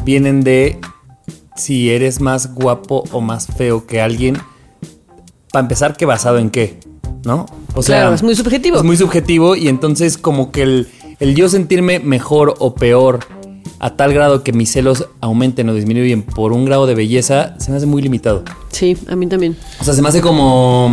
[0.05, 0.79] vienen de
[1.57, 4.37] si eres más guapo o más feo que alguien.
[5.53, 6.81] Para empezar, ¿qué basado en qué?
[7.25, 7.47] ¿No?
[7.75, 8.77] O Claro, es muy subjetivo.
[8.77, 13.21] Es muy subjetivo y entonces como que el, el yo sentirme mejor o peor
[13.79, 17.71] a tal grado que mis celos aumenten o disminuyen por un grado de belleza, se
[17.71, 18.45] me hace muy limitado.
[18.71, 19.57] Sí, a mí también.
[19.81, 20.91] O sea, se me hace como...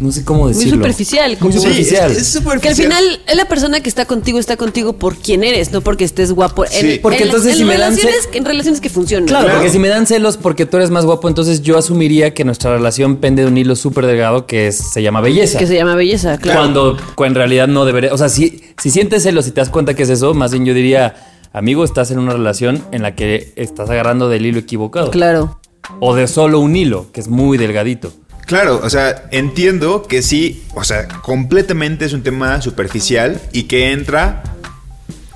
[0.00, 0.76] No sé cómo Muy decirlo.
[0.76, 1.36] superficial.
[1.38, 2.10] Como Muy Sí, superficial.
[2.10, 2.60] es, es superficial.
[2.60, 5.80] Que al final es la persona que está contigo, está contigo por quien eres, no
[5.80, 6.64] porque estés guapo.
[6.66, 6.98] Sí.
[7.02, 9.26] Porque en, entonces en si me dan relaciones, ce- en relaciones que funcionan.
[9.26, 9.58] Claro, Claro.
[9.58, 12.72] porque si me dan celos porque tú eres más guapo, entonces yo asumiría que nuestra
[12.74, 15.58] relación pende de un hilo súper delgado que es- se llama belleza.
[15.58, 16.60] Que se llama belleza, claro.
[16.60, 18.12] Cuando, cuando en realidad no debería.
[18.12, 20.64] O sea, si, si sientes celos y te das cuenta que es eso, más bien
[20.64, 21.14] yo diría,
[21.52, 25.10] amigo, estás en una relación en la que estás agarrando del hilo equivocado.
[25.10, 25.58] Claro.
[26.00, 28.12] O de solo un hilo, que es muy delgadito.
[28.46, 33.92] Claro, o sea, entiendo que sí, o sea, completamente es un tema superficial y que
[33.92, 34.42] entra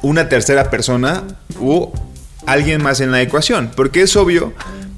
[0.02, 1.22] una tercera persona
[1.58, 1.86] u
[2.46, 4.52] alguien más en la ecuación, porque es obvio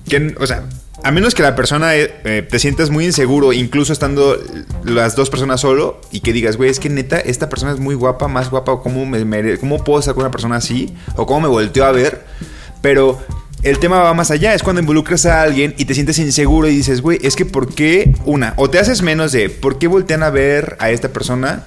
[0.09, 0.65] que, o sea,
[1.05, 4.37] a menos que la persona eh, eh, te sientas muy inseguro, incluso estando
[4.85, 7.95] las dos personas solo, y que digas, güey, es que neta, esta persona es muy
[7.95, 11.43] guapa, más guapa, o cómo, me, mere- cómo puedo con una persona así, o cómo
[11.43, 12.25] me volteo a ver,
[12.83, 13.19] pero
[13.63, 16.77] el tema va más allá, es cuando involucras a alguien y te sientes inseguro y
[16.77, 18.15] dices, güey, es que ¿por qué?
[18.25, 21.65] Una, o te haces menos de, ¿por qué voltean a ver a esta persona?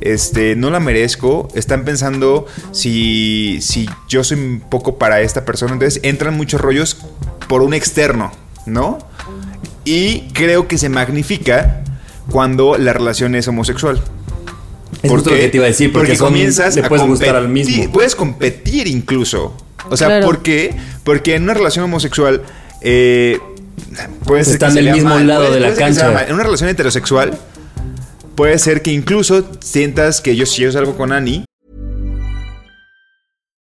[0.00, 1.48] Este, no la merezco.
[1.54, 5.74] Están pensando si, si yo soy un poco para esta persona.
[5.74, 6.96] Entonces entran muchos rollos
[7.48, 8.32] por un externo,
[8.66, 8.98] ¿no?
[9.84, 11.82] Y creo que se magnifica
[12.30, 14.02] cuando la relación es homosexual.
[15.02, 17.36] Es justo lo que te iba a decir, porque, son- comienzas le a puedes gustar
[17.36, 17.92] al competir, mismo.
[17.92, 19.54] Puedes competir incluso.
[19.88, 20.26] O sea, Claro.
[20.26, 20.76] ¿por qué?
[21.04, 22.42] Porque en una relación homosexual
[22.82, 23.38] eh,
[24.24, 26.10] puede ser Están que del mismo mal, lado puede- de la puede cancha.
[26.10, 26.24] mal.
[26.28, 27.38] En una relación heterosexual
[28.34, 31.44] puede ser que incluso sientas que yo si yo salgo con Annie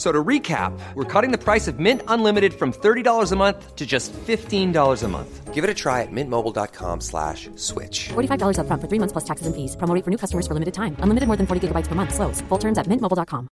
[0.00, 3.76] F- So to recap, we're cutting the price of Mint Unlimited from $30 a month
[3.76, 5.52] to just $15 a month.
[5.52, 8.08] Give it a try at mintmobile.com slash switch.
[8.14, 9.76] $45 upfront for three months plus taxes and fees.
[9.76, 10.96] Promo for new customers for limited time.
[11.02, 12.14] Unlimited more than 40 gigabytes per month.
[12.14, 12.40] Slows.
[12.48, 13.46] Full terms at mintmobile.com.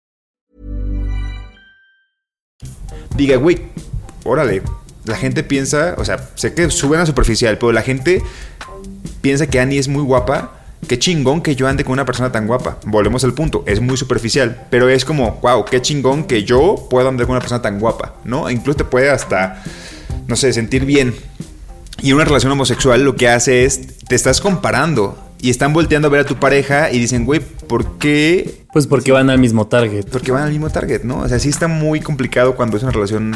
[3.18, 3.72] diga, güey,
[4.24, 4.62] órale.
[5.06, 8.22] La gente piensa, o sea, sé que suben a superficial, pero la gente
[9.22, 10.52] piensa que Annie es muy guapa.
[10.88, 12.78] Qué chingón que yo ande con una persona tan guapa.
[12.86, 17.10] Volvemos al punto, es muy superficial, pero es como, wow, qué chingón que yo pueda
[17.10, 18.50] andar con una persona tan guapa, ¿no?
[18.50, 19.64] E incluso te puede hasta,
[20.28, 21.16] no sé, sentir bien.
[22.02, 26.12] Y una relación homosexual lo que hace es, te estás comparando y están volteando a
[26.12, 30.06] ver a tu pareja y dicen, güey, ¿por qué Pues porque van al mismo target.
[30.12, 31.20] porque van al mismo target, ¿no?
[31.20, 33.36] O sea, sí está muy complicado cuando es una relación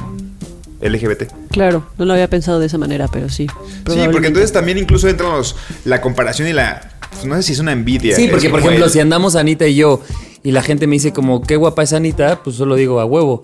[0.82, 1.24] LGBT.
[1.52, 3.48] Claro, no lo había pensado de esa manera, pero sí.
[3.88, 6.94] Sí, porque entonces también incluso entran los, la comparación y la...
[7.12, 8.16] pues, no sé si es una envidia.
[8.16, 10.02] Sí, porque por ejemplo, el- si andamos Anita y yo
[10.44, 13.42] y la gente me dice como, qué guapa es Anita, pues solo digo a huevo.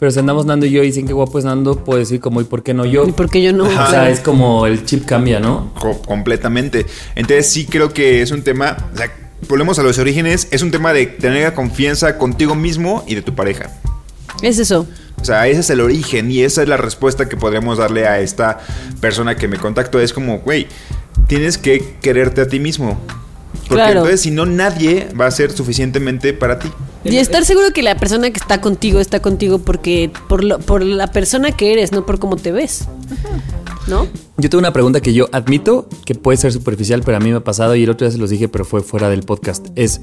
[0.00, 2.40] Pero si andamos Nando y yo y dicen qué guapo es Nando, puedo decir como,
[2.40, 3.04] ¿y por qué no yo?
[3.06, 3.64] ¿Y por qué yo no?
[3.64, 5.72] O sea, es como el chip cambia, ¿no?
[5.78, 6.86] co- completamente.
[7.16, 8.76] Entonces sí creo que es un tema...
[8.94, 9.12] O sea,
[9.48, 10.46] volvemos a los orígenes.
[10.52, 13.70] Es un tema de tener confianza contigo mismo y de tu pareja.
[14.40, 14.86] Es eso.
[15.20, 18.20] O sea, ese es el origen y esa es la respuesta que podríamos darle a
[18.20, 18.58] esta
[19.00, 20.00] persona que me contactó.
[20.00, 20.66] Es como, güey,
[21.26, 22.98] tienes que quererte a ti mismo.
[23.68, 23.92] Porque Claro.
[24.00, 26.70] entonces si no, nadie va a ser suficientemente para ti.
[27.04, 30.82] Y estar seguro que la persona que está contigo está contigo porque por, lo- por
[30.82, 32.84] la persona que eres, no por cómo te ves.
[33.88, 34.06] ¿No?
[34.36, 37.36] Yo tengo una pregunta que yo admito que puede ser superficial, pero a mí me
[37.36, 39.66] ha pasado y el otro día se los dije, pero fue fuera del podcast.
[39.76, 40.00] Es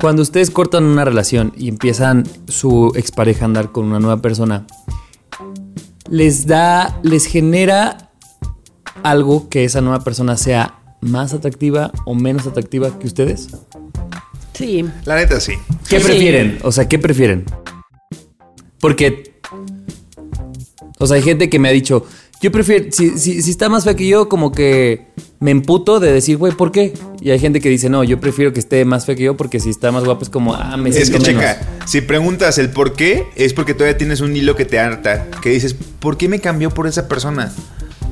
[0.00, 4.66] cuando ustedes cortan una relación y empiezan su expareja a andar con una nueva persona,
[6.10, 8.10] les da, les genera
[9.02, 13.48] algo que esa nueva persona sea más atractiva o menos atractiva que ustedes.
[14.52, 14.84] Sí.
[15.04, 15.52] La neta sí.
[15.88, 16.06] ¿Qué Sí.
[16.06, 16.58] prefieren?
[16.62, 17.44] O sea, ¿qué prefieren?
[18.80, 19.34] Porque.
[20.98, 22.06] O sea, hay gente que me ha dicho.
[22.42, 22.86] Yo prefiero.
[22.90, 25.06] Si, si, si está más fea que yo, como que
[25.40, 26.92] me emputo de decir, güey, ¿por qué?
[27.20, 29.58] Y hay gente que dice, no, yo prefiero que esté más fea que yo porque
[29.60, 31.42] si está más guapo es como, ah, me Es siento que menos.
[31.42, 35.28] checa, si preguntas el por qué, es porque todavía tienes un hilo que te harta.
[35.42, 37.52] Que dices, ¿por qué me cambió por esa persona?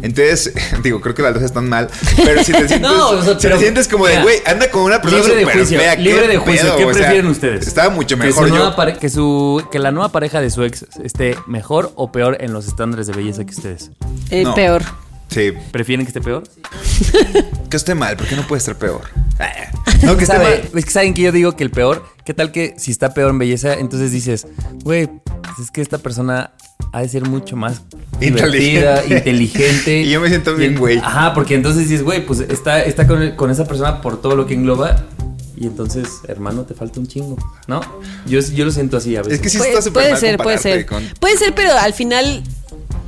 [0.05, 1.88] Entonces, digo, creo que las dos están mal.
[2.25, 4.71] Pero si te sientes, No, o sea, si pero- te sientes como de, güey, anda
[4.71, 6.62] con una persona Libre de juicio, fea, libre ¿qué de juicio.
[6.67, 6.77] pedo?
[6.77, 7.67] ¿Qué O sea, prefieren ustedes?
[7.67, 8.57] Estaba mucho que mejor su yo.
[8.57, 12.37] nueva pare- que, su, que la nueva pareja de su ex esté mejor o peor
[12.40, 13.90] en los estándares de belleza que ustedes.
[14.31, 14.55] Es No.
[14.55, 14.83] peor.
[15.35, 16.44] Sí, ¿Prefieren que esté peor?
[17.70, 19.03] que esté mal, porque no puede estar peor.
[20.03, 20.44] No, que esté ¿Sabe?
[20.62, 20.70] mal.
[20.75, 23.31] Es que saben que yo digo que el peor, ¿qué tal que si está peor
[23.31, 24.47] en belleza, entonces dices,
[24.85, 25.09] güey,
[25.42, 26.53] pues es que esta persona
[26.92, 27.83] ha de ser mucho más
[28.20, 29.14] divertida, Inteligente.
[29.16, 30.01] inteligente.
[30.03, 30.99] Y yo me siento bien, güey.
[30.99, 34.47] Ajá, porque entonces dices, güey, pues está, está con, con esa persona por todo lo
[34.47, 35.05] que engloba.
[35.57, 37.37] Y entonces, hermano, te falta un chingo,
[37.68, 37.81] ¿no?
[38.27, 39.35] Yo, yo lo siento así a veces.
[39.35, 40.85] Es que sí Puede, está puede mal ser, puede ser.
[40.87, 42.42] con- Puede ser, pero al final.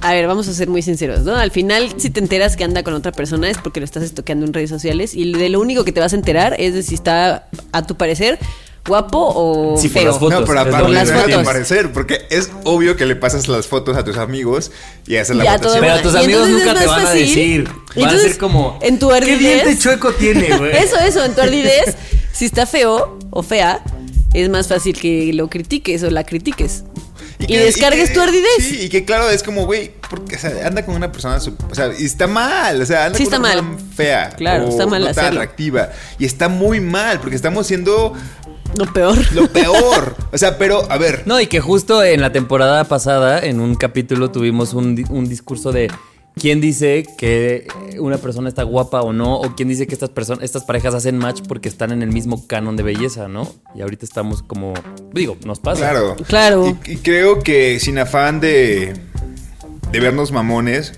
[0.02, 1.34] A ver, vamos a ser muy sinceros, ¿no?
[1.34, 4.44] Al final, si te enteras que anda con otra persona es porque lo estás estoqueando
[4.46, 6.94] en redes sociales y de lo único que te vas a enterar es de si
[6.94, 8.38] está, a tu parecer,
[8.86, 10.10] guapo o Sí, por feo.
[10.12, 10.40] las fotos.
[10.40, 11.42] No, pero aparte por las fotos.
[11.44, 14.70] parecer, porque es obvio que le pasas las fotos a tus amigos
[15.08, 15.80] y haces la Y a votación.
[15.80, 16.14] Pero a tus.
[16.14, 17.68] Y amigos nunca te van a decir.
[17.96, 18.78] Van a ser como.
[18.82, 20.70] en tu ¿Qué ardidez- diente chueco tiene, güey?
[20.76, 21.96] Eso, eso, en tu ardidez,
[22.32, 23.82] si está feo o fea,
[24.34, 26.84] es más fácil que lo critiques o la critiques.
[27.38, 28.46] Y, que- descargues que- tu ardidez.
[28.60, 31.74] Sí, y que claro, es como, güey, porque o sea, anda con una persona, o
[31.74, 33.64] sea, y está mal, o sea, anda Sí con está una mal.
[33.76, 34.30] persona fea.
[34.30, 35.90] Claro, o está mal no tan atractiva.
[36.18, 38.14] Y está muy mal, porque estamos siendo
[38.76, 39.16] Lo peor.
[39.34, 40.16] lo peor.
[40.32, 43.74] o sea, pero, a ver, No, y que justo en la temporada pasada, en un
[43.74, 45.90] capítulo, tuvimos un, un discurso de
[46.38, 47.66] quién dice que
[47.98, 51.16] una persona está guapa o no, o quién dice que estas personas, estas parejas hacen
[51.16, 53.50] match porque están en el mismo canon de belleza, ¿no?
[53.74, 54.74] Y ahorita estamos como,
[55.12, 55.80] digo, nos pasa.
[55.90, 56.16] claro.
[56.28, 56.78] Claro.
[56.86, 58.92] Y, y creo que sin afán de,
[59.92, 60.92] de vernos mamones,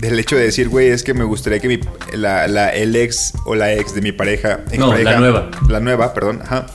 [0.00, 1.78] del hecho de decir, güey, es que me gustaría que mi,
[2.12, 5.50] la, la- el ex o la ex de mi pareja, No, expareja, la nueva.
[5.68, 6.66] la nueva, perdón, ajá,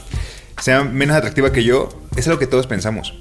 [0.62, 3.13] sea menos atractiva que yo, es algo que todos pensamos.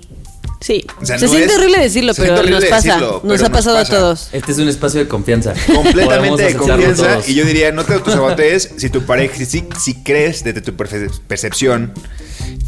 [0.60, 0.84] Sí.
[1.00, 2.86] O sea, se no siente es- horrible decirlo, pero nos pasa.
[2.94, 3.96] decirlo, nos ha nos pasado pasa.
[3.96, 4.28] a todos.
[4.32, 5.52] Este es un espacio de confianza.
[5.74, 7.06] Completamente de confianza.
[7.14, 7.28] todos.
[7.28, 11.10] Y yo diría, no te autosabotees si tu pareja, si, si crees desde tu perce-
[11.28, 11.92] percepción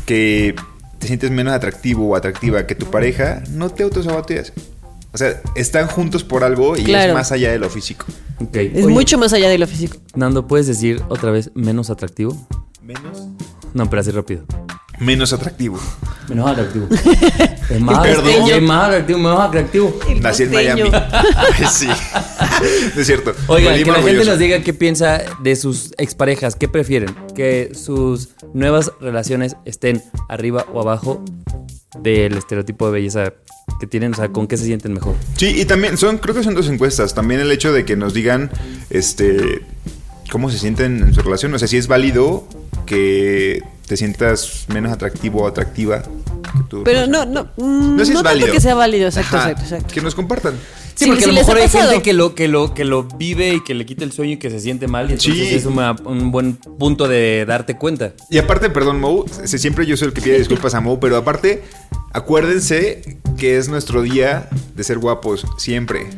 [0.06, 0.54] que
[0.98, 4.52] te sientes menos atractivo o atractiva que tu pareja, no te autosabotees.
[5.12, 7.08] O sea, están juntos por algo y Claro.
[7.10, 8.04] es más allá de lo físico.
[8.40, 8.56] Ok.
[8.56, 9.96] Es Oye, mucho más allá de lo físico.
[10.14, 12.46] Nando, ¿puedes decir otra vez menos atractivo?
[12.82, 13.26] Menos.
[13.74, 14.44] No, pero así rápido.
[15.00, 15.78] Menos atractivo.
[16.28, 16.88] Menos atractivo.
[17.68, 18.50] Es más, Perdón.
[18.50, 20.00] es más atractivo, menos atractivo.
[20.08, 20.52] El Nací en.
[20.52, 20.90] Miami.
[21.70, 21.86] Sí.
[22.96, 23.34] Es cierto.
[23.46, 26.56] Oigan, que la gente nos diga qué piensa de sus exparejas.
[26.56, 27.14] ¿Qué prefieren?
[27.34, 31.22] ¿Que sus nuevas relaciones estén arriba o abajo
[32.00, 33.34] del estereotipo de belleza
[33.78, 34.14] que tienen?
[34.14, 35.14] O sea, ¿con qué se sienten mejor?
[35.36, 37.14] Sí, y también son, creo que son dos encuestas.
[37.14, 38.50] También el hecho de que nos digan,
[38.90, 39.60] este,
[40.32, 41.52] cómo se sienten en su relación.
[41.54, 42.48] O sea, si es válido
[42.86, 46.82] que te sientas menos atractivo o atractiva que tú.
[46.84, 47.48] Pero no, no.
[47.56, 48.52] mm, No sé si no es tanto válido.
[48.52, 49.94] que sea válido, exacto, Ajá, exacto, exacto.
[49.94, 50.54] Que nos compartan.
[50.94, 53.04] Sí, Sí, porque sí a lo mejor hay gente que lo, que, lo, que lo
[53.04, 55.08] vive y que le quita el sueño y que se siente mal.
[55.08, 55.54] Y entonces Sí.
[55.54, 58.14] es una- un buen punto de darte cuenta.
[58.30, 61.16] Y aparte, perdón, Mo, se- siempre yo soy el que pide disculpas a Mo, pero
[61.16, 61.62] aparte,
[62.12, 66.08] acuérdense que es nuestro día de ser guapos, siempre.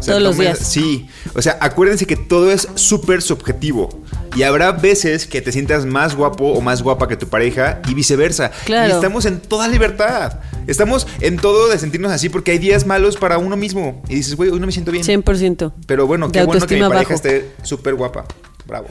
[0.00, 0.58] O Todos los días.
[0.58, 4.03] Sí, o sea, acuérdense que todo es súper subjetivo.
[4.34, 7.94] Y habrá veces que te sientas más guapo o más guapa que tu pareja y
[7.94, 8.50] viceversa.
[8.64, 8.88] Claro.
[8.88, 10.40] Y estamos en toda libertad.
[10.66, 14.02] Estamos en todo de sentirnos así porque hay días malos para uno mismo.
[14.08, 15.04] Y dices, güey, hoy no me siento bien.
[15.04, 15.72] 100%.
[15.86, 17.14] Pero bueno, De qué bueno que mi autoestima pareja bajo.
[17.14, 18.24] esté súper guapa.
[18.66, 18.88] Bravo.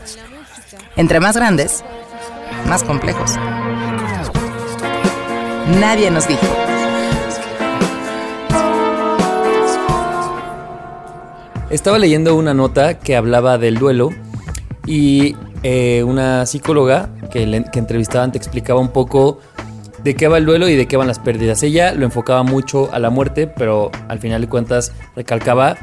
[0.95, 1.83] Entre más grandes,
[2.67, 3.31] más complejos.
[5.79, 6.45] Nadie nos dijo.
[11.69, 14.11] Estaba leyendo una nota que hablaba del duelo
[14.85, 19.39] y eh, una psicóloga que, le- que entrevistaban te explicaba un poco
[20.03, 21.63] de qué va el duelo y de qué van las pérdidas.
[21.63, 25.77] Ella lo enfocaba mucho a la muerte, pero al final de cuentas recalcaba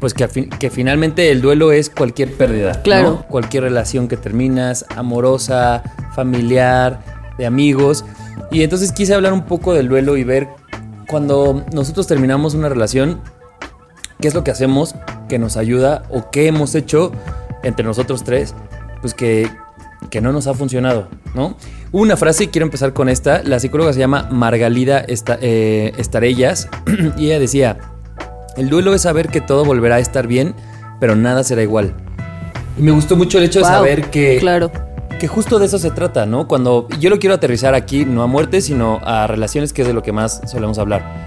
[0.00, 2.72] pues que, fin- que finalmente el duelo es cualquier pérdida.
[2.72, 2.82] ¿no?
[2.82, 3.24] Claro.
[3.28, 5.82] Cualquier relación que terminas, amorosa,
[6.14, 7.00] familiar,
[7.38, 8.04] de amigos.
[8.50, 10.48] Y entonces quise hablar un poco del duelo y ver
[11.06, 13.20] cuando nosotros terminamos una relación,
[14.20, 14.94] qué es lo que hacemos
[15.28, 17.12] que nos ayuda o qué hemos hecho
[17.62, 18.54] entre nosotros tres,
[19.00, 19.48] pues que,
[20.10, 21.56] que no nos ha funcionado, ¿no?
[21.92, 26.68] Una frase, y quiero empezar con esta, la psicóloga se llama Margalida Esta- eh, Estarellas,
[27.16, 27.78] y ella decía,
[28.56, 30.54] el duelo es saber que todo volverá a estar bien,
[31.00, 31.94] pero nada será igual.
[32.78, 34.70] Y me gustó mucho el hecho de saber que, Claro.
[35.18, 36.46] que justo de eso se trata, ¿no?
[36.48, 39.94] Cuando yo lo quiero aterrizar aquí, no a muerte, sino a relaciones, que es de
[39.94, 41.26] lo que más solemos hablar.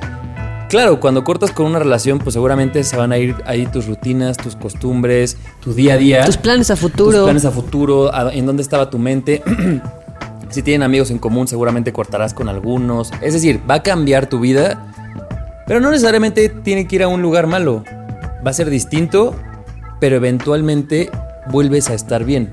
[0.73, 4.37] Claro, cuando cortas con una relación, pues seguramente se van a ir ahí tus rutinas,
[4.37, 6.25] tus costumbres, tu día a día.
[6.25, 7.11] Tus planes a futuro.
[7.11, 9.43] Tus planes a futuro, a- en dónde estaba tu mente.
[10.49, 13.11] si tienen amigos en común, seguramente cortarás con algunos.
[13.21, 14.83] Es decir, va a cambiar tu vida,
[15.67, 17.83] pero no necesariamente tiene que ir a un lugar malo.
[18.43, 19.35] Va a ser distinto,
[19.99, 21.11] pero eventualmente
[21.51, 22.51] vuelves a estar bien.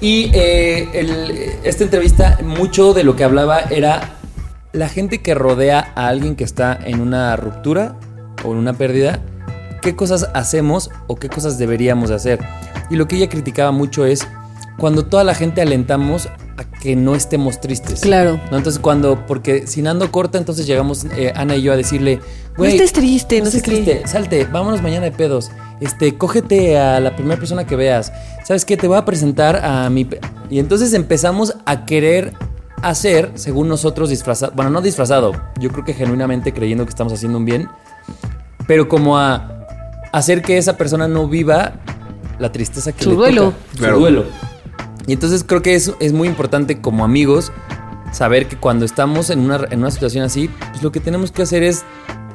[0.00, 4.15] Y eh, el- esta entrevista, mucho de lo que hablaba era
[4.72, 7.96] la gente que rodea a alguien que está en una ruptura
[8.44, 9.20] o en una pérdida,
[9.82, 12.40] qué cosas hacemos o qué cosas deberíamos de hacer.
[12.90, 14.26] Y lo que ella criticaba mucho es
[14.78, 18.00] cuando toda la gente alentamos a que no estemos tristes.
[18.00, 18.40] Claro.
[18.50, 18.58] ¿no?
[18.58, 22.58] Entonces cuando, porque si Nando corta, entonces llegamos eh, Ana y yo a decirle, No
[22.58, 23.70] güey, estés triste, no, estés qué.
[23.70, 25.50] triste, salte, vámonos mañana de pedos.
[25.80, 28.12] Este, cógete a la primera persona que veas.
[28.44, 28.76] ¿Sabes qué?
[28.76, 30.04] Te voy a presentar a mi...
[30.04, 30.20] pe-".
[30.50, 32.34] Y entonces empezamos a querer
[32.82, 34.52] hacer, según nosotros, disfrazado.
[34.54, 35.32] Bueno, no disfrazado.
[35.58, 37.68] Yo creo que genuinamente creyendo que estamos haciendo un bien.
[38.66, 39.66] Pero como a
[40.12, 41.74] hacer que esa persona no viva
[42.38, 43.52] la tristeza que Su le duelo.
[43.76, 44.24] toca, su duelo.
[45.06, 47.52] Y entonces creo que es, es muy importante como amigos
[48.12, 51.42] saber que cuando estamos en una, en una situación así, pues lo que tenemos que
[51.42, 51.84] hacer es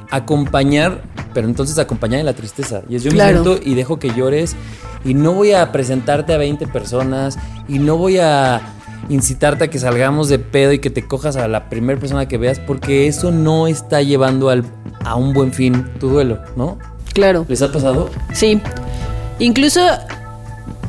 [0.10, 1.02] acompañar,
[1.34, 2.82] pero entonces acompañar en la tristeza.
[2.90, 3.40] Y es yo Claro.
[3.40, 4.56] me siento y dejo que llores
[5.04, 8.62] y no voy a presentarte a 20 personas y no voy a
[9.12, 12.38] incitarte a que salgamos de pedo y que te cojas a la primera persona que
[12.38, 14.63] veas porque eso no está llevando al,
[15.04, 16.78] a un buen fin tu duelo, ¿no?
[17.13, 17.45] Claro.
[17.47, 18.10] ¿Les ha pasado?
[18.34, 18.62] Sí.
[19.39, 19.82] Incluso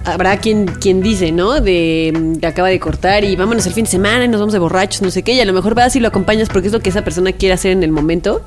[0.04, 1.60] habrá quien, quien dice, ¿no?
[1.60, 4.58] De que acaba de cortar y vámonos el fin de semana y nos vamos de
[4.58, 5.34] borrachos, no sé qué.
[5.34, 7.54] Y a lo mejor vas y lo acompañas porque es lo que esa persona quiere
[7.54, 8.42] hacer en el momento.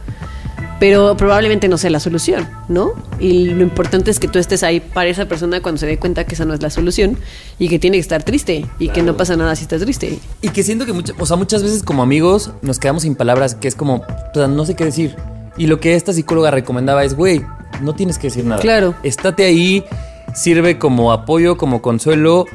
[0.79, 2.91] Pero probablemente no sea la solución, ¿no?
[3.19, 6.25] Y lo importante es que tú estés ahí para esa persona cuando se dé cuenta
[6.25, 7.17] que esa no es la solución
[7.59, 10.19] y que tiene que estar triste y que no pasa nada si estás triste.
[10.41, 13.55] Y que siento que muchas, o sea, muchas veces como amigos nos quedamos sin palabras,
[13.55, 15.15] que es como, o sea, no sé qué decir.
[15.57, 17.41] Y lo que esta psicóloga recomendaba es, güey,
[17.81, 18.61] no tienes que decir nada.
[18.61, 18.95] Claro.
[19.03, 19.85] Estate ahí,
[20.33, 22.45] sirve como apoyo, como consuelo.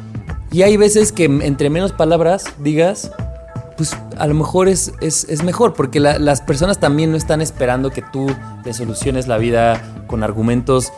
[0.52, 3.12] Y hay veces que entre menos palabras digas,
[3.80, 7.40] pues a lo mejor es, es, es mejor, porque la- las personas también no están
[7.40, 8.30] esperando que tú
[8.62, 10.92] le soluciones la vida con argumentos.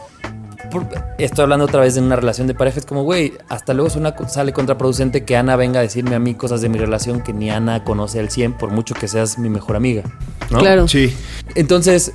[0.72, 3.88] Por- estoy hablando otra vez de una relación de pareja, es como, güey, hasta luego
[3.88, 7.32] suena- sale contraproducente que Ana venga a decirme a mí cosas de mi relación que
[7.32, 10.02] ni Ana conoce al 100, por mucho que seas mi mejor amiga.
[10.50, 10.58] ¿no?
[10.58, 10.88] Claro.
[10.88, 11.14] Sí.
[11.54, 12.12] Entonces,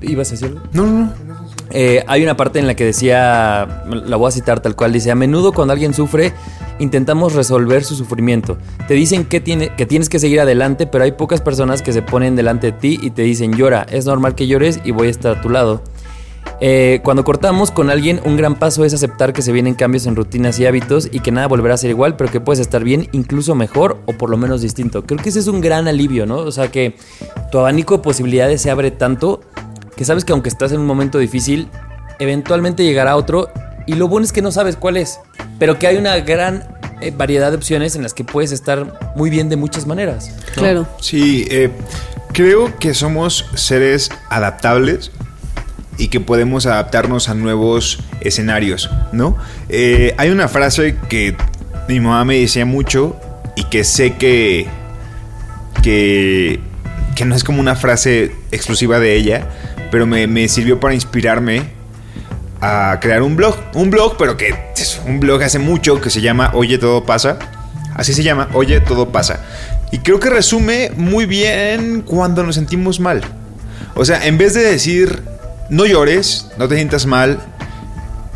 [0.00, 0.62] ¿ibas a decirlo?
[0.72, 1.42] No, no, no.
[1.70, 5.10] Eh, hay una parte en la que decía, la voy a citar tal cual, dice,
[5.10, 6.32] a menudo cuando alguien sufre,
[6.82, 8.58] intentamos resolver su sufrimiento.
[8.88, 12.02] Te dicen que, tiene, que tienes que seguir adelante, pero hay pocas personas que se
[12.02, 15.10] ponen delante de ti y te dicen, llora, es normal que llores y voy a
[15.10, 15.82] estar a tu lado.
[16.60, 20.16] Eh, cuando cortamos con alguien, un gran paso es aceptar que se vienen cambios en
[20.16, 23.08] rutinas y hábitos y que nada volverá a ser igual, pero que puedes estar bien,
[23.12, 25.04] incluso mejor o por lo menos distinto.
[25.04, 26.36] Creo que ese es un gran alivio, ¿no?
[26.38, 26.96] O sea, que
[27.50, 29.40] tu abanico de posibilidades se abre tanto
[29.96, 31.68] que sabes que aunque estás en un momento difícil,
[32.18, 33.48] eventualmente llegará otro
[33.86, 35.18] y lo bueno es que no sabes cuál es,
[35.58, 36.64] pero que hay una gran
[37.00, 40.30] eh, variedad de opciones en las que puedes estar muy bien de muchas maneras.
[40.30, 40.52] ¿no?
[40.54, 40.88] Claro.
[41.00, 41.70] Sí, eh,
[42.32, 45.10] creo que somos seres adaptables
[45.98, 49.36] y que podemos adaptarnos a nuevos escenarios, ¿no?
[49.68, 51.36] Eh, hay una frase que
[51.88, 53.16] mi mamá me decía mucho
[53.56, 54.66] y que sé que,
[55.82, 56.60] que,
[57.14, 59.48] que no es como una frase exclusiva de ella,
[59.90, 61.81] pero me, me sirvió para inspirarme
[62.62, 63.56] a crear un blog.
[63.74, 67.38] Un blog, pero que es un blog hace mucho que se llama Oye, todo pasa.
[67.94, 69.40] Así se llama, Oye, todo pasa.
[69.90, 73.20] Y creo que resume muy bien cuando nos sentimos mal.
[73.94, 75.22] O sea, en vez de decir,
[75.68, 77.40] no llores, no te sientas mal,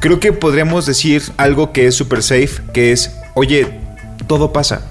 [0.01, 3.81] creo que podríamos decir algo que es super safe, que es, oye,
[4.27, 4.83] todo pasa.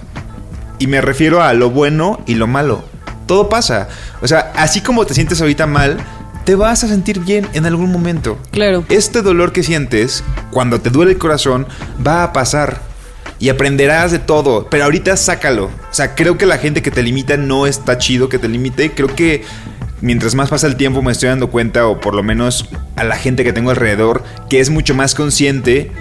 [0.79, 2.83] Y me refiero a lo bueno y lo malo.
[3.27, 3.89] Todo pasa.
[4.21, 5.97] O sea, así como te sientes ahorita mal,
[6.45, 8.37] te vas a sentir bien en algún momento.
[8.51, 8.85] Claro.
[8.89, 11.67] Este dolor que sientes cuando te duele el corazón
[12.05, 12.81] va a pasar
[13.39, 15.65] y aprenderás de todo, pero ahorita sácalo.
[15.65, 18.91] O sea, creo que la gente que te limita no está chido que te limite.
[18.91, 19.43] Creo que
[20.01, 23.17] mientras más pasa el tiempo me estoy dando cuenta, o por lo menos a la
[23.17, 25.91] gente que tengo alrededor, que es mucho más consciente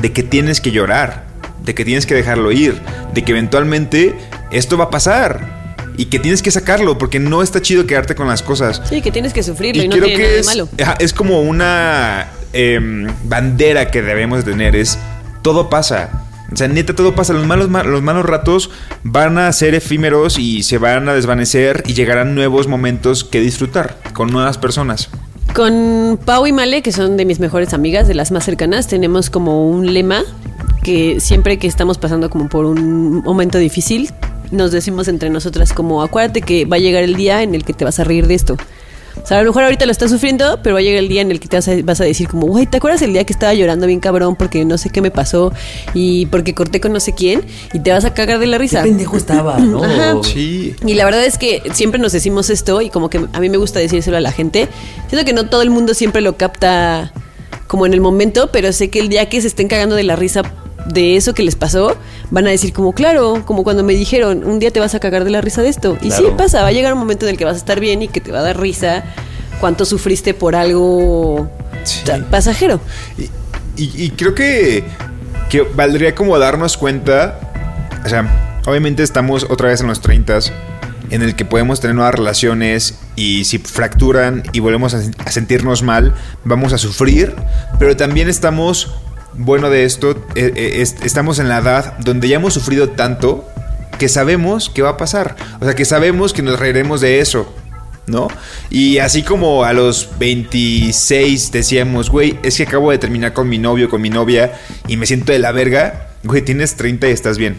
[0.00, 1.24] de que tienes que llorar,
[1.64, 2.80] de que tienes que dejarlo ir,
[3.14, 4.14] de que eventualmente
[4.50, 5.53] esto va a pasar.
[5.96, 8.82] Y que tienes que sacarlo porque no está chido quedarte con las cosas.
[8.88, 10.68] Sí, que tienes que sufrirlo y, Y no creo tiene que nada de es, malo.
[10.82, 14.74] ajá, es como una em, bandera que debemos de tener.
[14.76, 14.98] Es
[15.42, 16.22] todo pasa.
[16.52, 17.32] O sea, neta, todo pasa.
[17.32, 18.70] Los malos, ma- los malos ratos
[19.04, 23.98] van a ser efímeros y se van a desvanecer y llegarán nuevos momentos que disfrutar
[24.14, 25.08] con nuevas personas.
[25.54, 29.30] Con Pau y Male, que son de mis mejores amigas, de las más cercanas, tenemos
[29.30, 30.22] como un lema
[30.82, 34.10] que siempre que estamos pasando como por un momento difícil,
[34.54, 37.72] nos decimos entre nosotras como, acuérdate que va a llegar el día en el que
[37.72, 38.56] te vas a reír de esto.
[39.22, 41.22] O sea, a lo mejor ahorita lo estás sufriendo, pero va a llegar el día
[41.22, 43.24] en el que te vas a, vas a decir como, güey, ¿te acuerdas el día
[43.24, 45.52] que estaba llorando bien cabrón porque no sé qué me pasó
[45.94, 47.42] y porque corté con no sé quién?
[47.72, 48.82] Y te vas a cagar de la Qué risa.
[48.82, 49.84] pendejo estaba, ¿no?
[49.84, 50.16] Ajá.
[50.24, 50.74] Sí.
[50.84, 53.56] Y la verdad es que siempre nos decimos esto y como que a mí me
[53.56, 54.68] gusta decírselo a la gente.
[55.08, 57.12] Siento que no todo el mundo siempre lo capta
[57.68, 60.16] como en el momento, pero sé que el día que se estén cagando de la
[60.16, 60.42] risa
[60.86, 61.96] de eso que les pasó,
[62.30, 65.24] van a decir como, claro, como cuando me dijeron, un día te vas a cagar
[65.24, 65.96] de la risa de esto.
[66.02, 68.02] Y sí pasa, va a llegar un momento en el que vas a estar bien
[68.02, 69.04] y que te va a dar risa
[69.60, 71.48] cuánto sufriste por algo
[71.84, 72.02] Sí.
[72.30, 72.80] pasajero.
[73.18, 73.22] Y,
[73.82, 74.84] y- y creo que,
[75.50, 77.38] que valdría como darnos cuenta,
[78.04, 80.38] o sea, obviamente estamos otra vez en los 30
[81.10, 86.14] en el que podemos tener nuevas relaciones y si fracturan y volvemos a sentirnos mal,
[86.44, 87.34] vamos a sufrir,
[87.78, 88.94] pero también estamos,
[89.36, 93.44] bueno de esto, eh, eh, es- estamos en la edad donde ya hemos sufrido tanto
[93.98, 97.52] que sabemos qué va a pasar, o sea, que sabemos que nos reiremos de eso.
[98.06, 98.28] ¿No?
[98.68, 103.56] Y así como a los 26 decíamos, güey, es que acabo de terminar con mi
[103.56, 104.52] novio, con mi novia,
[104.86, 107.56] y me siento de la verga, güey, tienes 30 y estás bien.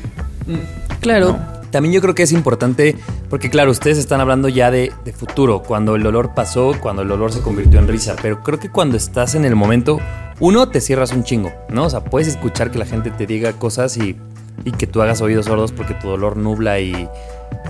[1.01, 1.39] Claro.
[1.71, 2.95] También yo creo que es importante,
[3.29, 7.07] porque claro, ustedes están hablando ya de, de futuro, cuando el dolor pasó, cuando el
[7.09, 9.99] dolor se convirtió en risa, pero creo que cuando estás en el momento,
[10.39, 11.85] uno, te cierras un chingo, ¿no?
[11.85, 14.15] O sea, puedes escuchar que la gente te diga cosas y,
[14.63, 16.91] y que tú hagas oídos sordos porque tu dolor nubla y,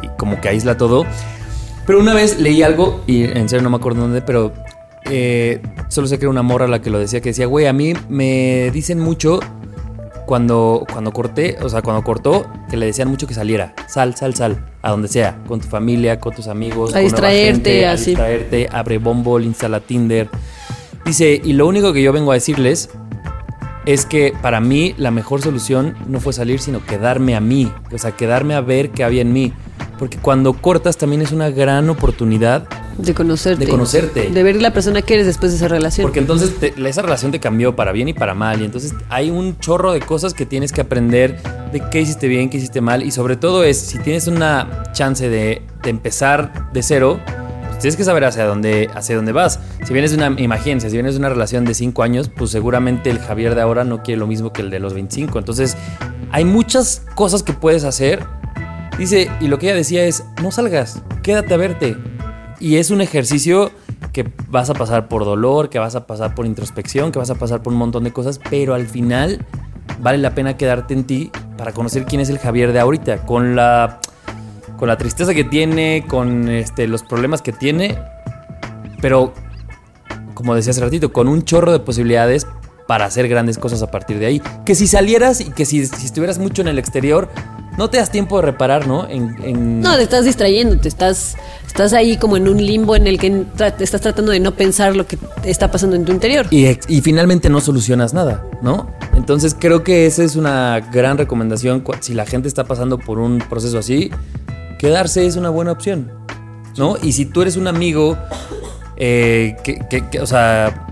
[0.01, 1.05] y como que aísla todo.
[1.85, 4.51] Pero una vez leí algo, y en serio no me acuerdo dónde, pero
[5.05, 7.73] eh, solo sé que era una morra la que lo decía, que decía, güey, a
[7.73, 9.39] mí me dicen mucho
[10.25, 13.75] cuando, cuando corté, o sea, cuando cortó, que le decían mucho que saliera.
[13.87, 16.89] Sal, sal, sal, a donde sea, con tu familia, con tus amigos.
[16.89, 18.11] A con nueva distraerte, gente, a así.
[18.11, 20.27] distraerte, abre Bumble, instala Tinder.
[21.05, 22.89] Dice, y lo único que yo vengo a decirles
[23.85, 27.71] es que para mí la mejor solución no fue salir, sino quedarme a mí.
[27.93, 29.53] O sea, quedarme a ver qué había en mí.
[29.99, 33.63] Porque cuando cortas también es una gran oportunidad De conocerte.
[33.65, 34.29] de conocerte.
[34.31, 36.05] De ver la persona que eres después de esa relación.
[36.07, 38.59] Porque entonces te- esa relación te cambió para bien y para mal.
[38.61, 41.39] Y entonces hay un chorro de cosas que tienes que aprender
[41.71, 43.03] de qué hiciste bien, qué hiciste mal.
[43.03, 47.19] Y sobre todo es, si tienes una chance de, de empezar de cero,
[47.85, 49.59] tienes que saber hacia dónde, hacia dónde vas.
[49.83, 53.11] Si vienes de una, imagínense, si vienes de una relación de 5 años, pues seguramente
[53.11, 55.37] el Javier de ahora no quiere lo mismo que el de los 25.
[55.37, 55.77] Entonces
[56.31, 58.25] hay muchas cosas que puedes hacer.
[58.97, 61.95] Dice, y lo que ella decía es, no salgas, quédate a verte.
[62.59, 63.69] Y es un ejercicio
[64.11, 67.35] que vas a pasar por dolor, que vas a pasar por introspección, que vas a
[67.35, 69.45] pasar por un montón de cosas, pero al final
[69.99, 73.55] vale la pena quedarte en ti para conocer quién es el Javier de ahorita, con
[73.55, 73.99] la,
[74.77, 77.97] con la tristeza que tiene, con este, los problemas que tiene,
[79.01, 79.33] pero
[80.33, 82.45] como decía hace ratito, con un chorro de posibilidades
[82.87, 84.41] para hacer grandes cosas a partir de ahí.
[84.65, 87.29] Que si salieras y que si, si estuvieras mucho en el exterior,
[87.77, 89.07] no te das tiempo de reparar, ¿no?
[89.09, 93.07] En, en- No, te estás distrayendo, te estás, estás ahí como en un limbo en
[93.07, 93.45] el que
[93.79, 96.45] estás tratando de no pensar lo que está pasando en tu interior.
[96.51, 98.91] Y, finalmente no solucionas nada, ¿no?
[99.15, 101.83] Entonces creo que esa es una gran recomendación.
[102.01, 104.11] Si la gente está pasando por un proceso así,
[104.85, 106.11] quedarse es una buena opción,
[106.77, 106.95] ¿no?
[107.01, 108.15] Y si tú eres un amigo
[108.97, 110.85] eh, que, que- que, o sea,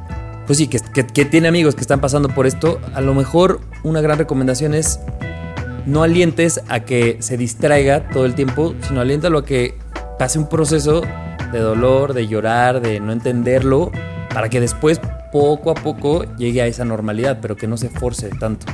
[0.47, 4.01] pues sí, que, que- tiene amigos que están pasando por esto, a lo mejor una
[4.01, 4.99] gran recomendación es
[5.85, 9.75] no alientes a que se distraiga todo el tiempo, sino aliéntalo a que
[10.17, 11.01] pase un proceso
[11.51, 13.91] de dolor, de llorar, de no entenderlo,
[14.33, 14.99] para que después
[15.31, 18.65] poco a poco llegue a esa normalidad, pero que no se force tanto.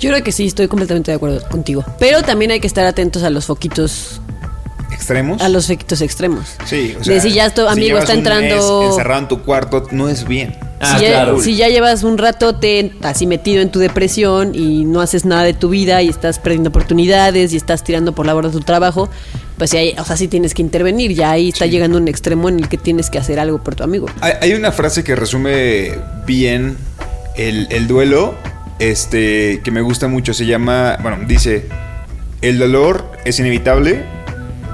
[0.00, 1.84] Yo creo que sí, estoy completamente de acuerdo contigo.
[2.00, 4.20] Pero también hay que estar atentos a los foquitos,
[5.08, 5.40] ¿Extremos?
[5.42, 6.44] a los foquitos extremos.
[6.66, 9.42] Sí, o De sea, si ya tu amigo llevas está un entrando- encerrado en tu
[9.42, 10.54] cuarto, no es bien.
[10.80, 11.40] Ah, si, ya, claro.
[11.40, 15.52] si ya llevas un ratote así metido en tu depresión y no haces nada de
[15.54, 19.08] tu vida y estás perdiendo oportunidades y estás tirando por la borda tu trabajo,
[19.56, 21.12] pues sí, hay- o sea, sí tienes que intervenir.
[21.14, 23.82] Ya ahí está llegando un extremo en el que tienes que hacer algo por tu
[23.82, 24.06] amigo.
[24.20, 25.92] Hay, hay una frase que resume
[26.26, 26.76] bien
[27.36, 28.34] el, el duelo,
[28.78, 30.32] este, que me gusta mucho.
[30.34, 31.66] Se llama, bueno, dice,
[32.40, 34.04] el dolor es inevitable,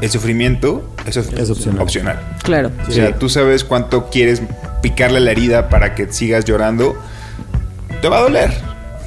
[0.01, 1.81] el sufrimiento es, op- Es opcional.
[1.83, 2.21] opcional.
[2.43, 2.71] Claro.
[2.89, 4.43] O sea, tú sabes cuánto quieres
[4.83, 6.97] picarle la herida para que sigas llorando.
[8.03, 8.53] Te va a doler.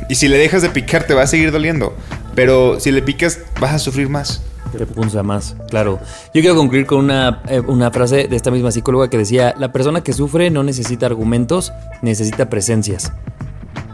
[0.09, 1.93] Y si le dejas de picar, te va a seguir doliendo.
[2.35, 4.41] Pero si le picas, vas a sufrir más.
[4.77, 5.99] Te punza más, claro.
[6.33, 9.71] Yo quiero concluir con una, eh, una frase de esta misma psicóloga que decía, la
[9.71, 11.71] persona que sufre no necesita argumentos,
[12.01, 13.11] necesita presencias.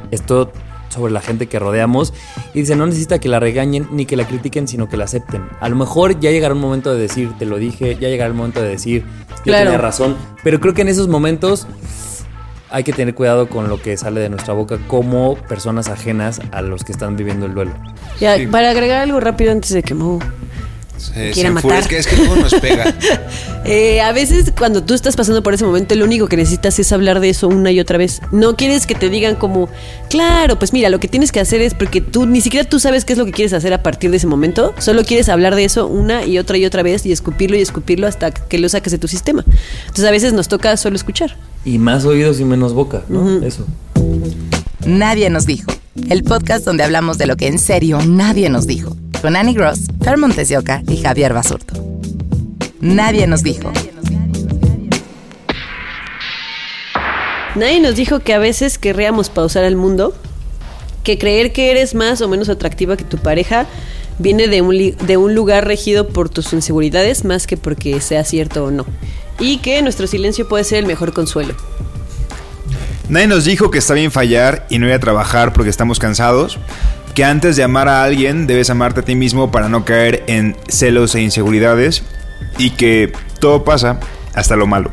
[0.09, 0.51] Esto
[0.93, 2.13] sobre la gente que rodeamos.
[2.53, 5.43] Y dice, no necesita que la regañen ni que la critiquen, sino que la acepten.
[5.59, 8.33] A lo mejor ya llegará un momento de decir, te lo dije, ya llegará el
[8.35, 9.65] momento de decir, yo Claro.
[9.65, 10.15] tenía razón.
[10.43, 11.67] Pero creo que en esos momentos
[12.69, 16.61] hay que tener cuidado con lo que sale de nuestra boca como personas ajenas a
[16.63, 17.73] los que están viviendo el duelo.
[18.19, 18.47] Ya, Sí.
[18.47, 20.19] para agregar algo rápido antes de que Mo
[20.97, 21.71] Se, se matar.
[21.79, 22.93] enfurezca, Es que todo nos pega.
[23.65, 26.91] Eh, a veces cuando tú estás pasando por ese momento, lo único que necesitas es
[26.91, 28.21] hablar de eso una y otra vez.
[28.33, 29.69] No quieres que te digan como,
[30.09, 33.05] claro, pues mira, lo que tienes que hacer es porque tú ni siquiera tú sabes
[33.05, 34.73] qué es lo que quieres hacer a partir de ese momento.
[34.79, 38.05] Solo quieres hablar de eso una y otra y otra vez y escupirlo y escupirlo
[38.05, 39.45] hasta que lo saques de tu sistema.
[39.83, 41.37] Entonces a veces nos toca solo escuchar.
[41.63, 43.41] Y más oídos y menos boca, ¿no?
[43.45, 43.65] Eso.
[44.85, 45.71] Nadie nos dijo.
[46.09, 48.97] El podcast donde hablamos de lo que en serio nadie nos dijo.
[49.23, 51.75] Con Annie Gross, Fer Montes de Oca y Javier Basurto.
[52.81, 53.71] Nadie nos dijo.
[57.55, 60.13] Nadie nos dijo que a veces querríamos pausar el mundo
[61.05, 63.65] que creer que eres más o menos atractiva que tu pareja
[64.19, 68.65] viene de un, de un lugar regido por tus inseguridades más que porque sea cierto
[68.65, 68.85] o no.
[69.39, 71.55] Y que nuestro silencio puede ser el mejor consuelo.
[73.07, 76.59] Nadie nos dijo que está bien fallar y no ir a trabajar porque estamos cansados.
[77.15, 80.55] Que antes de amar a alguien debes amarte a ti mismo para no caer en
[80.67, 82.03] celos e inseguridades.
[82.57, 83.99] Y que todo pasa
[84.33, 84.91] hasta lo malo.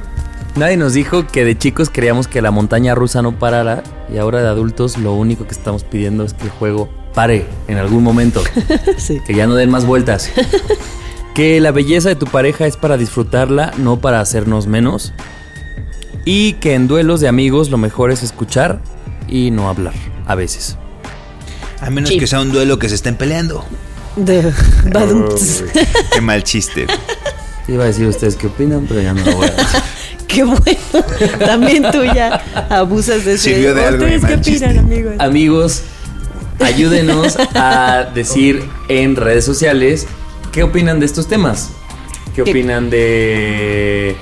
[0.56, 4.42] Nadie nos dijo que de chicos queríamos que la montaña rusa no parara y ahora
[4.42, 8.42] de adultos lo único que estamos pidiendo es que el juego pare en algún momento.
[8.98, 9.20] Sí.
[9.26, 10.30] Que ya no den más vueltas.
[11.34, 15.14] que la belleza de tu pareja es para disfrutarla, no para hacernos menos.
[16.24, 18.82] Y que en duelos de amigos lo mejor es escuchar
[19.26, 19.94] y no hablar,
[20.26, 20.76] a veces.
[21.80, 22.18] A menos Sí.
[22.18, 23.64] que sea un duelo que se estén peleando.
[24.16, 24.46] De-.
[24.94, 25.70] Uy,
[26.12, 26.86] qué mal chiste.
[27.68, 29.80] Iba a decir ustedes qué opinan, pero ya no lo voy a decir.
[30.30, 30.78] Qué bueno.
[31.44, 33.50] También tú ya abusas de ese.
[33.52, 35.14] Sirvió de algo ¿Ustedes qué opinan, amigos?
[35.18, 35.82] Amigos,
[36.60, 40.06] ayúdenos a decir en redes sociales
[40.52, 41.70] qué opinan de estos temas.
[42.36, 44.16] ¿Qué ¿Qué- opinan de...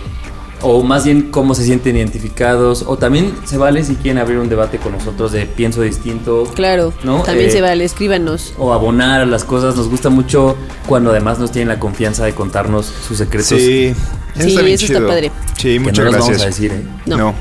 [0.61, 2.85] O más bien cómo se sienten identificados.
[2.87, 6.45] O también se vale si quieren abrir un debate con nosotros de pienso distinto.
[6.55, 7.23] Claro, ¿no?
[7.23, 8.55] también Eh, se vale, escríbanos.
[8.59, 9.77] O abonar a las cosas.
[9.77, 10.57] Nos gusta mucho
[10.87, 13.47] cuando además nos tienen la confianza de contarnos sus secretos.
[13.49, 13.95] Sí,
[14.39, 15.33] Sí, bien eso está padre.
[15.57, 16.29] Sí, Que muchas no los gracias.
[16.39, 16.83] vamos a decir, ¿eh?
[17.07, 17.17] No.
[17.17, 17.35] No.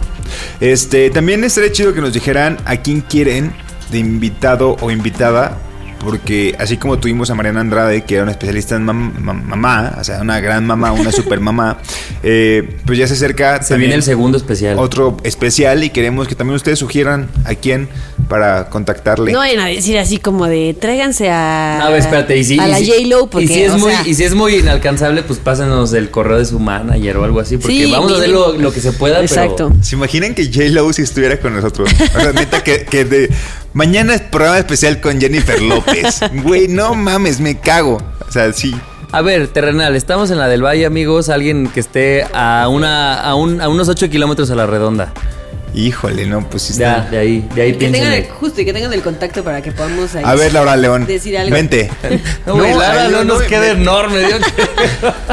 [0.59, 3.53] Este, también estaría chido que nos dijeran a quién quieren
[3.91, 5.57] de invitado o invitada.
[5.99, 9.95] Porque así como tuvimos a Mariana Andrade, que era una especialista en mam- mam- mamá,
[9.99, 11.79] o sea, una gran mamá, una super mamá,
[12.23, 13.61] eh, pues ya se acerca.
[13.61, 14.77] Se también viene el segundo especial.
[14.79, 17.89] Otro especial y queremos que también ustedes sugieran a quién
[18.29, 19.31] para contactarle.
[19.31, 21.81] No vayan a decir así como de tráiganse a.
[21.85, 23.45] A ver, espérate, y si, a la y si- J-Lo, porque.
[23.45, 26.37] y si, es o muy, sea, y si es muy inalcanzable, pues pásenos el correo
[26.37, 29.21] de su manager o algo así, porque Sí, vamos a hacer lo que se pueda,
[29.21, 29.69] Exacto.
[29.69, 31.89] pero ¿Se imaginan que J-Lo si estuviera con nosotros?
[32.15, 33.29] O sea, neta, que, que de...
[33.77, 36.19] Mañana es programa especial con Jennifer López.
[36.43, 37.99] Güey, no mames, me cago.
[38.27, 38.75] O sea, sí.
[39.11, 43.35] A ver, terrenal, estamos en la del Valle, amigos, alguien que esté a una a,
[43.35, 45.13] un- a unos 8 kilómetros a la redonda.
[45.73, 47.11] Híjole, no, pues sí Ya, está...
[47.11, 49.71] de ahí, de ahí que tengan el, justo y que tengan el contacto para que
[49.71, 51.53] podamos ahí A ver, Laura León, decir algo.
[51.53, 51.89] vente.
[52.47, 54.19] No, güey, Lara, ay, no, nos me- queda me- enorme.
[54.19, 54.41] Dios.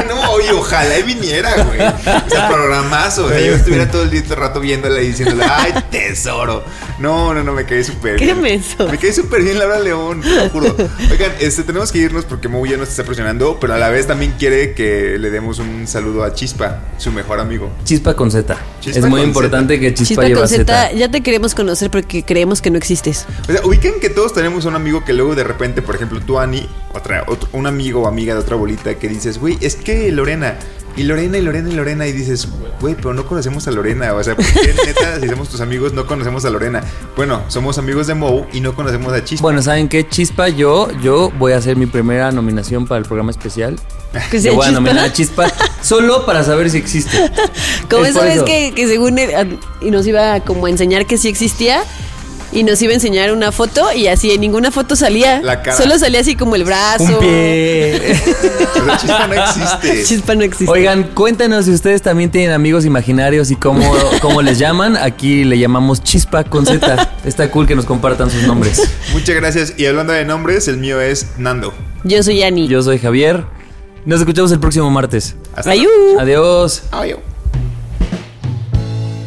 [0.07, 1.79] No, oye, ojalá y viniera, güey.
[1.81, 3.25] O sea, programazo.
[3.25, 6.63] O sea, yo estuviera todo el día, todo el rato viéndola y diciéndole, ay, tesoro.
[6.99, 8.41] No, no, no, me caí súper Qué bien.
[8.41, 8.87] menso.
[8.87, 10.75] Me caí súper bien, Laura León, te lo juro.
[11.11, 14.05] Oigan, este, tenemos que irnos porque Mau ya nos está presionando, pero a la vez
[14.07, 17.71] también quiere que le demos un saludo a Chispa, su mejor amigo.
[17.83, 18.55] Chispa con Z.
[18.81, 20.24] Chispa es muy con importante que Chispa, Chispa
[20.93, 23.25] ya te queremos conocer porque creemos que no existes.
[23.47, 26.39] O sea, ubican que todos tenemos un amigo que luego de repente, por ejemplo, tú,
[26.39, 30.11] Ani, otra, otro- un amigo o amiga de otra bolita que dices, güey, es que
[30.11, 30.55] Lorena,
[30.97, 32.47] y Lorena, y Lorena, y Lorena, y dices,
[32.79, 34.13] güey, pero no conocemos a Lorena.
[34.13, 36.83] O sea, ¿por qué neta, si somos tus amigos, no conocemos a Lorena?
[37.15, 39.41] Bueno, somos amigos de Moe y no conocemos a Chispa.
[39.43, 40.07] Bueno, ¿saben qué?
[40.07, 43.77] Chispa, yo, yo voy a hacer mi primera nominación para el programa especial.
[44.31, 44.81] Que sea Yo voy a Chispa.
[44.81, 47.17] nominar a Chispa solo para saber si existe.
[47.89, 48.45] Como Es esa vez eso.
[48.45, 49.43] que, que según él, ah,
[49.81, 51.83] y nos iba como a enseñar que sí existía
[52.55, 55.41] y nos iba a enseñar una foto y así en ninguna foto salía.
[55.41, 55.75] La cara.
[55.75, 57.03] Solo salía así como el brazo.
[57.03, 58.15] Un pie.
[58.75, 60.03] O sea, Chispa no existe.
[60.03, 60.71] Chispa no existe.
[60.71, 63.83] Oigan, cuéntanos si ustedes también tienen amigos imaginarios y cómo,
[64.21, 64.95] cómo les llaman.
[64.95, 67.17] Aquí le llamamos Chispa con Z.
[67.25, 68.81] Está cool que nos compartan sus nombres.
[69.11, 69.73] Muchas gracias.
[69.77, 71.73] Y hablando de nombres, el mío es Nando.
[72.03, 72.67] Yo soy Ani.
[72.67, 73.43] Yo soy Javier.
[74.05, 75.35] Nos escuchamos el próximo martes.
[75.55, 75.89] Hasta Ayú.
[76.19, 76.83] Adiós.
[76.91, 77.19] Adiós.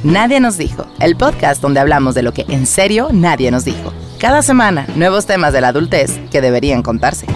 [0.04, 3.92] Nadie nos dijo, el podcast donde hablamos de lo que en serio nadie nos dijo.
[4.20, 7.26] Cada semana, nuevos temas de la adultez que deberían contarse.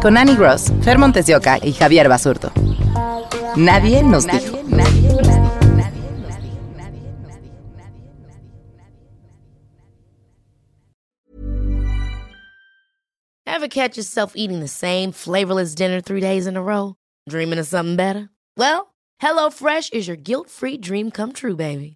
[0.00, 2.52] Con Annie Gross, Fer Montes de Oca y Javier Basurto.
[3.56, 4.56] Nadie nos dijo.
[13.46, 16.94] Ever catch yourself eating the same flavorless dinner three days in a row?
[17.28, 18.28] Dreaming of something better?
[18.56, 21.95] Well, HelloFresh is your guilt free dream come true, baby.